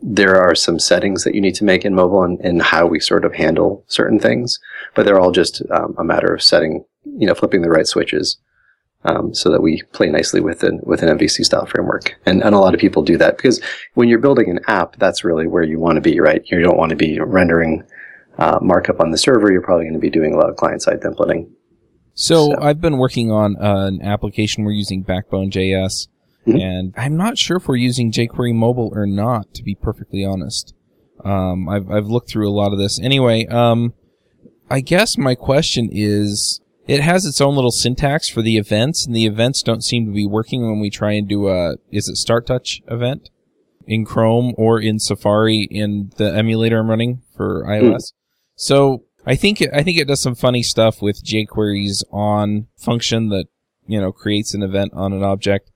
there 0.02 0.36
are 0.36 0.56
some 0.56 0.80
settings 0.80 1.24
that 1.24 1.36
you 1.36 1.42
need 1.42 1.56
to 1.56 1.64
make 1.64 1.86
in 1.86 1.96
mobile 1.96 2.24
and, 2.24 2.40
and 2.42 2.62
how 2.62 2.86
we 2.86 3.00
sort 3.00 3.24
of 3.24 3.34
handle 3.34 3.84
certain 3.88 4.20
things, 4.20 4.60
but 4.94 5.06
they're 5.06 5.20
all 5.20 5.32
just 5.32 5.62
um, 5.72 5.96
a 5.98 6.04
matter 6.04 6.34
of 6.34 6.42
setting, 6.42 6.84
you 7.18 7.26
know, 7.26 7.36
flipping 7.36 7.62
the 7.62 7.70
right 7.70 7.88
switches. 7.88 8.38
Um, 9.04 9.36
so 9.36 9.52
that 9.52 9.62
we 9.62 9.84
play 9.94 10.10
nicely 10.10 10.42
with 10.42 10.64
an 10.64 10.80
with 10.82 11.04
an 11.04 11.16
MVC 11.16 11.46
style 11.46 11.68
framework, 11.68 12.16
and 12.26 12.42
and 12.42 12.56
a 12.56 12.58
lot 12.58 12.74
of 12.74 12.80
people 12.80 13.04
do 13.04 13.20
that 13.20 13.38
because 13.38 13.62
when 13.94 14.10
you're 14.10 14.18
building 14.18 14.50
an 14.50 14.62
app, 14.68 14.96
that's 14.96 15.24
really 15.24 15.46
where 15.46 15.62
you 15.62 15.78
want 15.78 15.98
to 15.98 16.02
be, 16.02 16.20
right? 16.20 16.42
You 16.46 16.60
don't 16.60 16.76
want 16.76 16.90
to 16.90 16.96
be 16.96 17.20
rendering 17.20 17.84
uh, 18.38 18.60
markup 18.62 19.00
on 19.00 19.12
the 19.12 19.18
server. 19.18 19.52
You're 19.52 19.62
probably 19.62 19.86
going 19.86 19.94
to 19.94 20.00
be 20.00 20.10
doing 20.10 20.34
a 20.34 20.38
lot 20.38 20.50
of 20.50 20.56
client 20.56 20.82
side 20.82 21.02
templating. 21.02 21.50
So, 22.14 22.52
so, 22.52 22.62
I've 22.62 22.80
been 22.80 22.98
working 22.98 23.32
on 23.32 23.58
uh, 23.58 23.88
an 23.88 24.02
application 24.02 24.64
we're 24.64 24.72
using 24.72 25.02
Backbone 25.02 25.52
JS, 25.52 26.08
mm-hmm. 26.48 26.58
and 26.58 26.94
I'm 26.96 27.18
not 27.18 27.38
sure 27.38 27.58
if 27.58 27.68
we're 27.68 27.76
using 27.76 28.12
jQuery 28.12 28.54
mobile 28.54 28.92
or 28.94 29.06
not. 29.06 29.54
To 29.56 29.64
be 29.64 29.76
perfectly 29.76 30.24
honest, 30.24 30.74
um, 31.24 31.68
I've 31.68 31.90
I've 31.92 32.08
looked 32.08 32.30
through 32.30 32.50
a 32.50 32.56
lot 32.56 32.72
of 32.72 32.80
this. 32.80 33.00
Anyway, 33.02 33.46
um, 33.48 33.94
I 34.70 34.80
guess 34.80 35.18
my 35.18 35.36
question 35.36 35.90
is 35.92 36.62
it 36.88 37.02
has 37.02 37.26
its 37.26 37.42
own 37.42 37.56
little 37.56 37.72
syntax 37.72 38.30
for 38.30 38.42
the 38.42 38.58
events, 38.58 39.06
and 39.06 39.16
the 39.16 39.26
events 39.26 39.62
don't 39.62 39.84
seem 39.84 40.06
to 40.06 40.14
be 40.14 40.26
working 40.26 40.66
when 40.66 40.80
we 40.80 40.90
try 40.90 41.14
and 41.14 41.28
do 41.28 41.50
a 41.50 41.76
is 41.92 42.08
it 42.08 42.16
Start 42.16 42.48
Touch 42.48 42.82
event 42.88 43.30
in 43.88 44.06
Chrome 44.06 44.54
or 44.58 44.80
in 44.80 45.00
Safari 45.00 45.68
in 45.70 46.12
the 46.18 46.34
emulator 46.34 46.80
I'm 46.80 46.90
running 46.90 47.22
for 47.36 47.64
iOS. 47.66 47.96
Mm. 47.96 48.12
So 48.56 49.04
I 49.26 49.36
think 49.36 49.62
it, 49.62 49.70
I 49.74 49.84
think 49.84 49.98
it 49.98 50.08
does 50.08 50.22
some 50.22 50.36
funny 50.36 50.64
stuff 50.64 51.02
with 51.02 51.24
jQuery's 51.24 52.04
on 52.12 52.68
function 52.78 53.30
that 53.30 53.48
you 53.88 54.00
know 54.00 54.12
creates 54.12 54.54
an 54.54 54.64
event 54.64 54.94
on 54.94 55.14
an 55.14 55.24
object. 55.24 55.72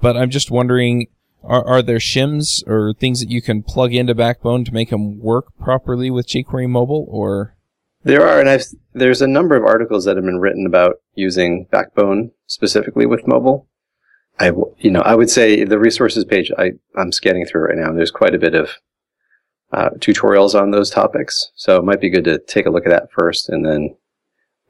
But 0.00 0.16
I'm 0.16 0.30
just 0.30 0.50
wondering, 0.50 1.06
are 1.42 1.64
are 1.64 1.82
there 1.82 1.98
shims 1.98 2.66
or 2.66 2.92
things 2.94 3.20
that 3.20 3.30
you 3.30 3.40
can 3.40 3.62
plug 3.62 3.94
into 3.94 4.14
Backbone 4.14 4.64
to 4.64 4.72
make 4.72 4.90
them 4.90 5.20
work 5.20 5.56
properly 5.58 6.10
with 6.10 6.26
jQuery 6.26 6.68
mobile, 6.68 7.06
or 7.08 7.56
there 8.04 8.26
are, 8.26 8.40
and 8.40 8.48
I've, 8.48 8.64
there's 8.92 9.22
a 9.22 9.28
number 9.28 9.54
of 9.54 9.64
articles 9.64 10.04
that 10.04 10.16
have 10.16 10.24
been 10.24 10.40
written 10.40 10.66
about 10.66 10.96
using 11.14 11.66
Backbone 11.70 12.32
specifically 12.46 13.06
with 13.06 13.26
mobile. 13.28 13.68
I, 14.40 14.50
you 14.78 14.90
know, 14.90 15.02
I 15.02 15.14
would 15.14 15.30
say 15.30 15.64
the 15.64 15.78
resources 15.78 16.24
page 16.24 16.50
I, 16.58 16.72
I'm 16.96 17.12
scanning 17.12 17.46
through 17.46 17.66
right 17.66 17.76
now. 17.76 17.90
And 17.90 17.98
there's 17.98 18.10
quite 18.10 18.34
a 18.34 18.40
bit 18.40 18.54
of 18.54 18.70
uh, 19.72 19.90
tutorials 19.98 20.60
on 20.60 20.70
those 20.70 20.90
topics, 20.90 21.50
so 21.54 21.78
it 21.78 21.84
might 21.84 22.00
be 22.00 22.10
good 22.10 22.24
to 22.24 22.38
take 22.38 22.66
a 22.66 22.70
look 22.70 22.86
at 22.86 22.90
that 22.90 23.10
first, 23.12 23.48
and 23.48 23.64
then 23.64 23.94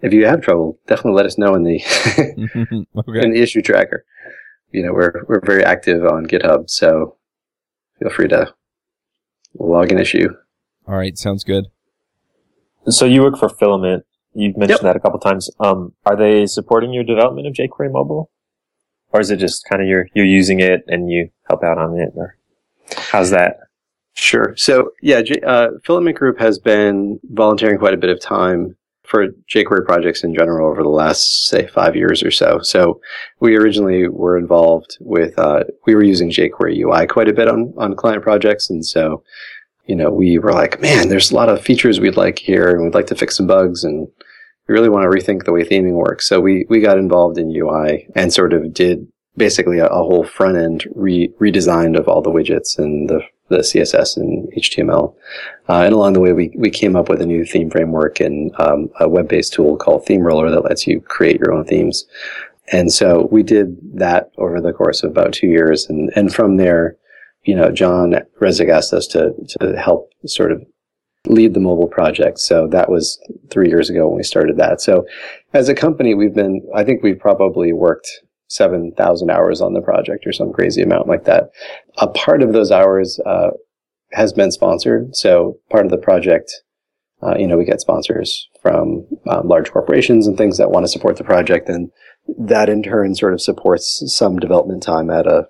if 0.02 0.12
you 0.12 0.26
have 0.26 0.42
trouble, 0.42 0.78
definitely 0.86 1.12
let 1.12 1.26
us 1.26 1.38
know 1.38 1.54
in 1.54 1.62
the 1.62 1.76
okay. 3.08 3.24
in 3.24 3.32
the 3.32 3.40
issue 3.40 3.62
tracker. 3.62 4.04
You 4.70 4.84
know, 4.84 4.92
we're 4.92 5.24
we're 5.28 5.40
very 5.40 5.64
active 5.64 6.04
on 6.04 6.26
GitHub, 6.26 6.68
so 6.68 7.16
feel 7.98 8.10
free 8.10 8.28
to 8.28 8.52
log 9.58 9.92
an 9.92 9.98
issue. 9.98 10.28
All 10.86 10.96
right, 10.96 11.16
sounds 11.16 11.44
good. 11.44 11.66
So 12.88 13.04
you 13.04 13.22
work 13.22 13.38
for 13.38 13.48
Filament. 13.48 14.04
You've 14.34 14.56
mentioned 14.56 14.80
yep. 14.82 14.94
that 14.94 14.96
a 14.96 15.00
couple 15.00 15.20
times. 15.20 15.50
Um, 15.60 15.92
are 16.04 16.16
they 16.16 16.46
supporting 16.46 16.92
your 16.92 17.04
development 17.04 17.46
of 17.46 17.54
jQuery 17.54 17.92
mobile, 17.92 18.30
or 19.10 19.20
is 19.20 19.30
it 19.30 19.36
just 19.36 19.64
kind 19.68 19.80
of 19.80 19.88
you're 19.88 20.08
you're 20.14 20.24
using 20.24 20.60
it 20.60 20.84
and 20.88 21.10
you 21.10 21.30
help 21.48 21.62
out 21.62 21.78
on 21.78 21.98
it, 21.98 22.12
or 22.16 22.36
how's 22.96 23.30
that? 23.30 23.58
Sure. 24.14 24.54
So 24.56 24.90
yeah, 25.00 25.22
uh, 25.46 25.68
Filament 25.84 26.16
Group 26.16 26.38
has 26.38 26.58
been 26.58 27.18
volunteering 27.30 27.78
quite 27.78 27.94
a 27.94 27.98
bit 27.98 28.10
of 28.10 28.20
time 28.20 28.76
for 29.04 29.28
jQuery 29.52 29.84
projects 29.84 30.22
in 30.22 30.34
general 30.34 30.70
over 30.70 30.82
the 30.82 30.88
last 30.88 31.48
say 31.48 31.66
five 31.66 31.96
years 31.96 32.22
or 32.22 32.30
so. 32.30 32.60
So 32.60 33.00
we 33.40 33.56
originally 33.56 34.08
were 34.08 34.38
involved 34.38 34.96
with 35.00 35.38
uh, 35.38 35.64
we 35.86 35.94
were 35.94 36.04
using 36.04 36.30
jQuery 36.30 36.78
UI 36.78 37.06
quite 37.06 37.28
a 37.28 37.32
bit 37.32 37.48
on 37.48 37.72
on 37.78 37.96
client 37.96 38.22
projects, 38.22 38.70
and 38.70 38.84
so 38.84 39.22
you 39.86 39.96
know, 39.96 40.10
we 40.10 40.38
were 40.38 40.52
like, 40.52 40.80
man, 40.80 41.08
there's 41.08 41.30
a 41.30 41.34
lot 41.34 41.48
of 41.48 41.60
features 41.62 42.00
we'd 42.00 42.16
like 42.16 42.38
here 42.38 42.70
and 42.70 42.84
we'd 42.84 42.94
like 42.94 43.08
to 43.08 43.14
fix 43.14 43.36
some 43.36 43.46
bugs 43.46 43.84
and 43.84 44.08
we 44.68 44.74
really 44.74 44.88
want 44.88 45.02
to 45.02 45.08
rethink 45.08 45.44
the 45.44 45.52
way 45.52 45.64
theming 45.64 45.92
works. 45.94 46.26
So 46.28 46.40
we, 46.40 46.66
we 46.68 46.80
got 46.80 46.98
involved 46.98 47.38
in 47.38 47.54
UI 47.54 48.08
and 48.14 48.32
sort 48.32 48.52
of 48.52 48.72
did 48.72 49.06
basically 49.36 49.78
a, 49.78 49.86
a 49.86 50.02
whole 50.02 50.24
front 50.24 50.56
end 50.56 50.86
re- 50.94 51.32
redesign 51.40 51.98
of 51.98 52.08
all 52.08 52.22
the 52.22 52.30
widgets 52.30 52.78
and 52.78 53.08
the, 53.08 53.20
the 53.52 53.58
CSS 53.58 54.16
and 54.16 54.52
HTML. 54.54 55.14
Uh, 55.68 55.82
and 55.82 55.94
along 55.94 56.14
the 56.14 56.20
way, 56.20 56.32
we, 56.32 56.52
we 56.56 56.70
came 56.70 56.96
up 56.96 57.08
with 57.08 57.20
a 57.20 57.26
new 57.26 57.44
theme 57.44 57.70
framework 57.70 58.20
and 58.20 58.52
um, 58.58 58.88
a 59.00 59.08
web 59.08 59.28
based 59.28 59.52
tool 59.52 59.76
called 59.76 60.04
Theme 60.04 60.22
Roller 60.22 60.50
that 60.50 60.64
lets 60.64 60.86
you 60.86 61.00
create 61.00 61.38
your 61.38 61.52
own 61.52 61.64
themes. 61.64 62.04
And 62.72 62.92
so 62.92 63.28
we 63.30 63.42
did 63.42 63.76
that 63.98 64.30
over 64.38 64.60
the 64.60 64.72
course 64.72 65.02
of 65.02 65.10
about 65.10 65.32
two 65.32 65.48
years. 65.48 65.86
And, 65.88 66.10
and 66.16 66.32
from 66.32 66.56
there, 66.56 66.96
you 67.44 67.54
know, 67.54 67.70
John 67.70 68.14
Resig 68.40 68.70
asked 68.70 68.92
us 68.92 69.06
to, 69.08 69.32
to 69.60 69.76
help 69.76 70.10
sort 70.26 70.52
of 70.52 70.62
lead 71.26 71.54
the 71.54 71.60
mobile 71.60 71.88
project. 71.88 72.38
So 72.38 72.66
that 72.68 72.90
was 72.90 73.20
three 73.50 73.68
years 73.68 73.90
ago 73.90 74.08
when 74.08 74.16
we 74.16 74.22
started 74.22 74.56
that. 74.56 74.80
So 74.80 75.06
as 75.54 75.68
a 75.68 75.74
company, 75.74 76.14
we've 76.14 76.34
been, 76.34 76.66
I 76.74 76.84
think 76.84 77.02
we've 77.02 77.18
probably 77.18 77.72
worked 77.72 78.08
7,000 78.52 79.30
hours 79.30 79.60
on 79.60 79.74
the 79.74 79.80
project 79.80 80.26
or 80.26 80.32
some 80.32 80.52
crazy 80.52 80.82
amount 80.82 81.08
like 81.08 81.24
that. 81.24 81.50
A 81.98 82.08
part 82.08 82.42
of 82.42 82.52
those 82.52 82.70
hours, 82.70 83.18
uh, 83.26 83.50
has 84.12 84.32
been 84.32 84.50
sponsored. 84.50 85.16
So 85.16 85.58
part 85.70 85.84
of 85.84 85.90
the 85.90 85.98
project, 85.98 86.52
uh, 87.22 87.34
you 87.38 87.46
know, 87.46 87.56
we 87.56 87.64
get 87.64 87.80
sponsors 87.80 88.48
from 88.60 89.06
um, 89.28 89.48
large 89.48 89.70
corporations 89.70 90.26
and 90.26 90.36
things 90.36 90.58
that 90.58 90.70
want 90.70 90.84
to 90.84 90.92
support 90.92 91.16
the 91.16 91.24
project. 91.24 91.68
And 91.68 91.90
that 92.38 92.68
in 92.68 92.82
turn 92.82 93.14
sort 93.14 93.32
of 93.32 93.40
supports 93.40 94.02
some 94.06 94.38
development 94.38 94.82
time 94.82 95.10
at 95.10 95.26
a 95.26 95.48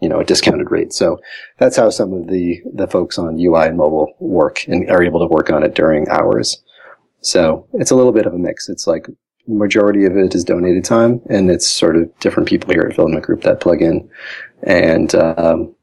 you 0.00 0.08
know, 0.08 0.20
a 0.20 0.24
discounted 0.24 0.70
rate. 0.70 0.94
So 0.94 1.18
that's 1.58 1.76
how 1.76 1.90
some 1.90 2.14
of 2.14 2.28
the, 2.28 2.60
the 2.74 2.88
folks 2.88 3.18
on 3.18 3.38
UI 3.38 3.68
and 3.68 3.76
mobile 3.76 4.14
work 4.18 4.66
and 4.66 4.90
are 4.90 5.02
able 5.02 5.20
to 5.20 5.26
work 5.26 5.50
on 5.50 5.62
it 5.62 5.74
during 5.74 6.08
hours. 6.08 6.62
So 7.20 7.66
it's 7.74 7.90
a 7.90 7.94
little 7.94 8.12
bit 8.12 8.24
of 8.24 8.32
a 8.32 8.38
mix. 8.38 8.70
It's 8.70 8.86
like 8.86 9.06
majority 9.50 10.04
of 10.04 10.16
it 10.16 10.34
is 10.34 10.44
donated 10.44 10.84
time 10.84 11.20
and 11.28 11.50
it's 11.50 11.68
sort 11.68 11.96
of 11.96 12.18
different 12.20 12.48
people 12.48 12.72
here 12.72 12.86
at 12.88 12.94
Filament 12.94 13.24
Group 13.24 13.42
that 13.42 13.60
plug 13.60 13.82
in. 13.82 14.08
And, 14.62 15.14
um, 15.14 15.74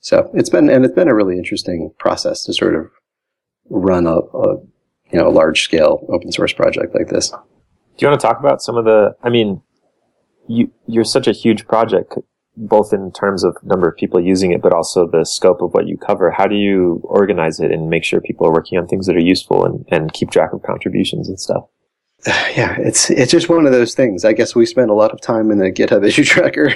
so 0.00 0.30
it's 0.34 0.48
been, 0.48 0.70
and 0.70 0.84
it's 0.84 0.94
been 0.94 1.08
a 1.08 1.14
really 1.14 1.36
interesting 1.36 1.92
process 1.98 2.44
to 2.44 2.52
sort 2.52 2.76
of 2.76 2.90
run 3.68 4.06
a, 4.06 4.18
a 4.18 4.56
you 5.12 5.18
know, 5.18 5.28
a 5.28 5.30
large 5.30 5.62
scale 5.62 6.04
open 6.08 6.32
source 6.32 6.52
project 6.52 6.94
like 6.94 7.08
this. 7.08 7.30
Do 7.30 7.36
you 7.98 8.08
want 8.08 8.20
to 8.20 8.26
talk 8.26 8.38
about 8.38 8.62
some 8.62 8.76
of 8.76 8.84
the, 8.84 9.16
I 9.22 9.30
mean, 9.30 9.62
you, 10.48 10.70
you're 10.86 11.04
such 11.04 11.26
a 11.26 11.32
huge 11.32 11.66
project 11.66 12.14
both 12.56 12.92
in 12.92 13.12
terms 13.12 13.44
of 13.44 13.56
number 13.62 13.88
of 13.88 13.96
people 13.96 14.20
using 14.20 14.52
it, 14.52 14.62
but 14.62 14.72
also 14.72 15.06
the 15.06 15.24
scope 15.24 15.60
of 15.60 15.74
what 15.74 15.86
you 15.86 15.96
cover. 15.98 16.30
How 16.30 16.46
do 16.46 16.54
you 16.54 17.00
organize 17.04 17.60
it 17.60 17.70
and 17.70 17.90
make 17.90 18.02
sure 18.02 18.20
people 18.20 18.46
are 18.46 18.52
working 18.52 18.78
on 18.78 18.86
things 18.86 19.06
that 19.06 19.16
are 19.16 19.20
useful 19.20 19.64
and, 19.64 19.84
and 19.90 20.12
keep 20.12 20.30
track 20.30 20.52
of 20.52 20.62
contributions 20.62 21.28
and 21.28 21.38
stuff? 21.38 21.64
Yeah, 22.56 22.76
it's 22.78 23.10
it's 23.10 23.30
just 23.30 23.48
one 23.48 23.66
of 23.66 23.72
those 23.72 23.94
things. 23.94 24.24
I 24.24 24.32
guess 24.32 24.54
we 24.54 24.66
spend 24.66 24.90
a 24.90 24.94
lot 24.94 25.12
of 25.12 25.20
time 25.20 25.50
in 25.50 25.58
the 25.58 25.70
GitHub 25.70 26.04
issue 26.06 26.24
tracker 26.24 26.70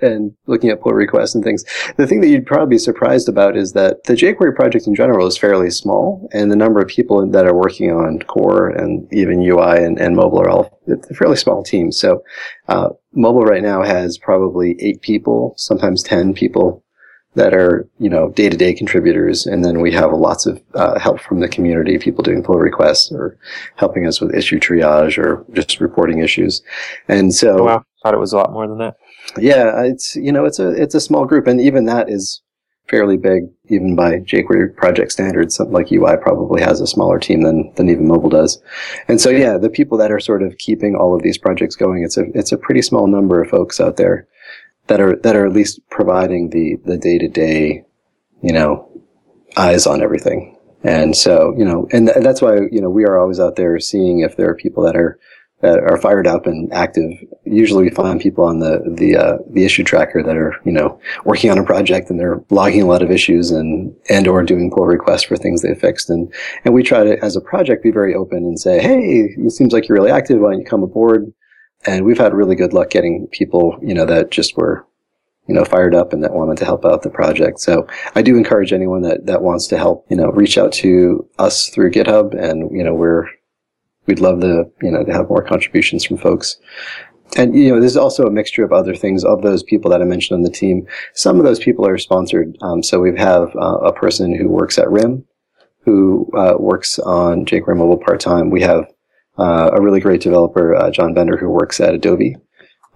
and 0.00 0.32
looking 0.46 0.68
at 0.68 0.80
pull 0.80 0.92
requests 0.92 1.34
and 1.34 1.44
things. 1.44 1.64
The 1.96 2.08
thing 2.08 2.20
that 2.20 2.28
you'd 2.28 2.44
probably 2.44 2.74
be 2.74 2.78
surprised 2.78 3.28
about 3.28 3.56
is 3.56 3.72
that 3.72 4.02
the 4.04 4.14
jQuery 4.14 4.54
project 4.56 4.88
in 4.88 4.96
general 4.96 5.28
is 5.28 5.38
fairly 5.38 5.70
small, 5.70 6.28
and 6.32 6.50
the 6.50 6.56
number 6.56 6.80
of 6.80 6.88
people 6.88 7.24
that 7.24 7.46
are 7.46 7.54
working 7.54 7.92
on 7.92 8.18
core 8.20 8.68
and 8.68 9.06
even 9.12 9.40
UI 9.42 9.84
and, 9.84 10.00
and 10.00 10.16
mobile 10.16 10.40
are 10.40 10.48
all 10.48 10.80
fairly 11.16 11.36
small 11.36 11.62
teams. 11.62 11.96
So, 11.98 12.22
uh, 12.68 12.90
mobile 13.14 13.44
right 13.44 13.62
now 13.62 13.82
has 13.82 14.18
probably 14.18 14.76
eight 14.80 15.02
people, 15.02 15.54
sometimes 15.56 16.02
ten 16.02 16.34
people 16.34 16.81
that 17.34 17.54
are 17.54 17.88
you 17.98 18.08
know 18.08 18.30
day 18.30 18.48
to 18.48 18.56
day 18.56 18.74
contributors, 18.74 19.46
and 19.46 19.64
then 19.64 19.80
we 19.80 19.90
have 19.92 20.12
lots 20.12 20.46
of 20.46 20.62
uh, 20.74 20.98
help 20.98 21.20
from 21.20 21.40
the 21.40 21.48
community, 21.48 21.98
people 21.98 22.22
doing 22.22 22.42
pull 22.42 22.58
requests 22.58 23.10
or 23.10 23.38
helping 23.76 24.06
us 24.06 24.20
with 24.20 24.34
issue 24.34 24.58
triage 24.58 25.18
or 25.18 25.44
just 25.52 25.80
reporting 25.80 26.18
issues. 26.18 26.62
And 27.08 27.34
so, 27.34 27.60
oh, 27.60 27.64
wow, 27.64 27.84
thought 28.02 28.14
it 28.14 28.20
was 28.20 28.32
a 28.32 28.36
lot 28.36 28.52
more 28.52 28.66
than 28.66 28.78
that. 28.78 28.96
Yeah, 29.38 29.82
it's 29.82 30.16
you 30.16 30.32
know 30.32 30.44
it's 30.44 30.58
a 30.58 30.70
it's 30.70 30.94
a 30.94 31.00
small 31.00 31.24
group, 31.24 31.46
and 31.46 31.60
even 31.60 31.86
that 31.86 32.10
is 32.10 32.42
fairly 32.88 33.16
big, 33.16 33.44
even 33.68 33.96
by 33.96 34.18
jQuery 34.18 34.76
project 34.76 35.12
standards. 35.12 35.54
Something 35.54 35.72
like 35.72 35.90
UI 35.90 36.16
probably 36.20 36.60
has 36.60 36.80
a 36.80 36.86
smaller 36.86 37.18
team 37.18 37.42
than 37.42 37.72
than 37.76 37.88
even 37.88 38.06
mobile 38.06 38.28
does. 38.28 38.60
And 39.08 39.20
so 39.20 39.30
yeah, 39.30 39.56
the 39.56 39.70
people 39.70 39.96
that 39.98 40.12
are 40.12 40.20
sort 40.20 40.42
of 40.42 40.58
keeping 40.58 40.96
all 40.96 41.14
of 41.14 41.22
these 41.22 41.38
projects 41.38 41.76
going, 41.76 42.02
it's 42.02 42.18
a 42.18 42.24
it's 42.34 42.52
a 42.52 42.58
pretty 42.58 42.82
small 42.82 43.06
number 43.06 43.40
of 43.40 43.48
folks 43.48 43.80
out 43.80 43.96
there 43.96 44.28
that 44.92 45.00
are 45.00 45.16
that 45.16 45.34
are 45.34 45.46
at 45.46 45.54
least 45.54 45.80
providing 45.88 46.50
the 46.50 46.76
the 46.84 46.98
day 46.98 47.16
to 47.16 47.26
day, 47.26 47.82
you 48.42 48.52
know, 48.52 48.86
eyes 49.56 49.86
on 49.86 50.02
everything. 50.02 50.54
And 50.84 51.16
so 51.16 51.54
you 51.56 51.64
know, 51.64 51.88
and 51.92 52.08
th- 52.08 52.22
that's 52.22 52.42
why 52.42 52.56
you 52.70 52.78
know 52.82 52.90
we 52.90 53.06
are 53.06 53.18
always 53.18 53.40
out 53.40 53.56
there 53.56 53.80
seeing 53.80 54.20
if 54.20 54.36
there 54.36 54.50
are 54.50 54.54
people 54.54 54.82
that 54.82 54.94
are 54.94 55.18
that 55.62 55.78
are 55.78 55.96
fired 55.96 56.26
up 56.26 56.44
and 56.44 56.70
active. 56.74 57.10
Usually, 57.46 57.84
we 57.84 57.90
find 57.90 58.20
people 58.20 58.44
on 58.44 58.58
the 58.58 58.82
the 58.86 59.16
uh, 59.16 59.38
the 59.48 59.64
issue 59.64 59.82
tracker 59.82 60.22
that 60.22 60.36
are 60.36 60.54
you 60.66 60.72
know 60.72 61.00
working 61.24 61.50
on 61.50 61.56
a 61.56 61.64
project 61.64 62.10
and 62.10 62.20
they're 62.20 62.44
logging 62.50 62.82
a 62.82 62.86
lot 62.86 63.00
of 63.00 63.10
issues 63.10 63.50
and 63.50 63.96
and 64.10 64.28
or 64.28 64.42
doing 64.42 64.70
pull 64.70 64.84
requests 64.84 65.22
for 65.22 65.38
things 65.38 65.62
they 65.62 65.74
fixed. 65.74 66.10
And 66.10 66.30
and 66.66 66.74
we 66.74 66.82
try 66.82 67.02
to, 67.02 67.24
as 67.24 67.34
a 67.34 67.40
project, 67.40 67.82
be 67.82 67.90
very 67.90 68.14
open 68.14 68.44
and 68.44 68.60
say, 68.60 68.82
hey, 68.82 69.34
it 69.38 69.52
seems 69.52 69.72
like 69.72 69.88
you're 69.88 69.96
really 69.96 70.10
active. 70.10 70.40
Why 70.40 70.50
don't 70.50 70.60
you 70.60 70.66
come 70.66 70.82
aboard? 70.82 71.32
And 71.84 72.04
we've 72.04 72.18
had 72.18 72.34
really 72.34 72.54
good 72.54 72.72
luck 72.72 72.90
getting 72.90 73.26
people 73.32 73.78
you 73.82 73.94
know 73.94 74.06
that 74.06 74.30
just 74.30 74.56
were 74.56 74.86
you 75.48 75.54
know, 75.54 75.64
fired 75.64 75.94
up 75.94 76.12
and 76.12 76.22
that 76.22 76.32
wanted 76.32 76.56
to 76.58 76.64
help 76.64 76.84
out 76.84 77.02
the 77.02 77.10
project. 77.10 77.60
So 77.60 77.86
I 78.14 78.22
do 78.22 78.36
encourage 78.36 78.72
anyone 78.72 79.02
that, 79.02 79.26
that 79.26 79.42
wants 79.42 79.66
to 79.68 79.78
help, 79.78 80.06
you 80.08 80.16
know, 80.16 80.30
reach 80.30 80.56
out 80.56 80.72
to 80.74 81.28
us 81.38 81.68
through 81.68 81.90
GitHub 81.90 82.32
and, 82.40 82.70
you 82.76 82.84
know, 82.84 82.94
we're, 82.94 83.26
we'd 84.06 84.20
love 84.20 84.40
to, 84.40 84.64
you 84.80 84.90
know, 84.90 85.04
to 85.04 85.12
have 85.12 85.28
more 85.28 85.42
contributions 85.42 86.04
from 86.04 86.16
folks. 86.16 86.58
And, 87.36 87.56
you 87.56 87.70
know, 87.70 87.80
there's 87.80 87.96
also 87.96 88.24
a 88.24 88.30
mixture 88.30 88.64
of 88.64 88.72
other 88.72 88.94
things 88.94 89.24
of 89.24 89.42
those 89.42 89.62
people 89.62 89.90
that 89.90 90.02
I 90.02 90.04
mentioned 90.04 90.36
on 90.36 90.42
the 90.42 90.50
team. 90.50 90.86
Some 91.14 91.38
of 91.38 91.44
those 91.44 91.58
people 91.58 91.86
are 91.86 91.98
sponsored. 91.98 92.56
Um, 92.60 92.82
so 92.82 93.00
we 93.00 93.16
have 93.18 93.54
uh, 93.56 93.78
a 93.78 93.92
person 93.92 94.34
who 94.34 94.48
works 94.48 94.78
at 94.78 94.90
RIM 94.90 95.24
who 95.84 96.30
uh, 96.36 96.54
works 96.58 97.00
on 97.00 97.44
jQuery 97.44 97.76
Mobile 97.76 97.98
part 97.98 98.20
time. 98.20 98.50
We 98.50 98.62
have 98.62 98.86
a 99.38 99.80
really 99.80 100.00
great 100.00 100.20
developer, 100.20 100.74
uh, 100.74 100.90
John 100.90 101.14
Bender, 101.14 101.36
who 101.36 101.48
works 101.48 101.80
at 101.80 101.94
Adobe. 101.94 102.36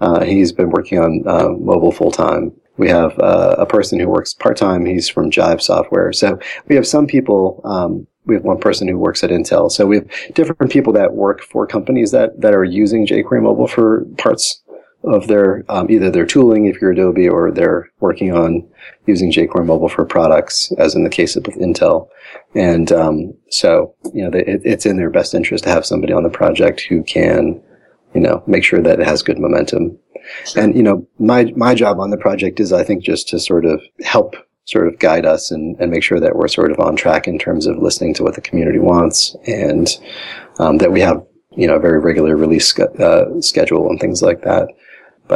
Uh, 0.00 0.24
he's 0.24 0.52
been 0.52 0.70
working 0.70 0.98
on 0.98 1.22
uh, 1.26 1.48
mobile 1.48 1.92
full 1.92 2.10
time. 2.10 2.52
We 2.76 2.88
have 2.88 3.18
uh, 3.18 3.56
a 3.58 3.66
person 3.66 3.98
who 3.98 4.08
works 4.08 4.34
part 4.34 4.56
time. 4.56 4.84
He's 4.84 5.08
from 5.08 5.30
Jive 5.30 5.62
Software. 5.62 6.12
So 6.12 6.38
we 6.68 6.76
have 6.76 6.86
some 6.86 7.06
people. 7.06 7.62
Um, 7.64 8.06
we 8.26 8.34
have 8.34 8.44
one 8.44 8.58
person 8.58 8.88
who 8.88 8.98
works 8.98 9.24
at 9.24 9.30
Intel. 9.30 9.70
So 9.70 9.86
we 9.86 9.96
have 9.96 10.08
different 10.34 10.70
people 10.70 10.92
that 10.92 11.14
work 11.14 11.42
for 11.42 11.66
companies 11.66 12.10
that 12.10 12.40
that 12.40 12.52
are 12.52 12.64
using 12.64 13.06
jQuery 13.06 13.42
Mobile 13.42 13.68
for 13.68 14.04
parts 14.18 14.62
of 15.06 15.26
their 15.28 15.64
um, 15.68 15.90
either 15.90 16.10
their 16.10 16.26
tooling, 16.26 16.66
if 16.66 16.80
you're 16.80 16.92
Adobe, 16.92 17.28
or 17.28 17.50
they're 17.50 17.90
working 18.00 18.34
on 18.34 18.68
using 19.06 19.32
jQuery 19.32 19.64
Mobile 19.64 19.88
for 19.88 20.04
products, 20.04 20.72
as 20.78 20.94
in 20.94 21.04
the 21.04 21.10
case 21.10 21.36
of 21.36 21.44
Intel. 21.44 22.08
And 22.54 22.92
um, 22.92 23.34
so 23.50 23.94
you 24.12 24.22
know, 24.22 24.30
they, 24.30 24.44
it, 24.44 24.62
it's 24.64 24.86
in 24.86 24.96
their 24.96 25.10
best 25.10 25.34
interest 25.34 25.64
to 25.64 25.70
have 25.70 25.86
somebody 25.86 26.12
on 26.12 26.22
the 26.22 26.30
project 26.30 26.82
who 26.88 27.02
can 27.02 27.62
you 28.16 28.22
know, 28.22 28.42
make 28.46 28.64
sure 28.64 28.80
that 28.80 28.98
it 28.98 29.06
has 29.06 29.22
good 29.22 29.38
momentum. 29.38 29.98
Sure. 30.46 30.62
And, 30.62 30.74
you 30.74 30.82
know, 30.82 31.06
my, 31.18 31.52
my 31.54 31.74
job 31.74 32.00
on 32.00 32.08
the 32.08 32.16
project 32.16 32.58
is, 32.60 32.72
I 32.72 32.82
think, 32.82 33.04
just 33.04 33.28
to 33.28 33.38
sort 33.38 33.66
of 33.66 33.82
help 34.04 34.34
sort 34.64 34.88
of 34.88 34.98
guide 34.98 35.26
us 35.26 35.50
and, 35.50 35.78
and 35.78 35.90
make 35.90 36.02
sure 36.02 36.18
that 36.18 36.34
we're 36.34 36.48
sort 36.48 36.72
of 36.72 36.80
on 36.80 36.96
track 36.96 37.28
in 37.28 37.38
terms 37.38 37.66
of 37.66 37.76
listening 37.76 38.14
to 38.14 38.22
what 38.22 38.34
the 38.34 38.40
community 38.40 38.78
wants 38.78 39.36
and 39.46 39.98
um, 40.58 40.78
that 40.78 40.92
we 40.92 41.00
have, 41.00 41.22
you 41.50 41.66
know, 41.66 41.76
a 41.76 41.80
very 41.80 42.00
regular 42.00 42.36
release 42.36 42.76
uh, 42.78 43.40
schedule 43.40 43.88
and 43.90 44.00
things 44.00 44.22
like 44.22 44.42
that. 44.42 44.68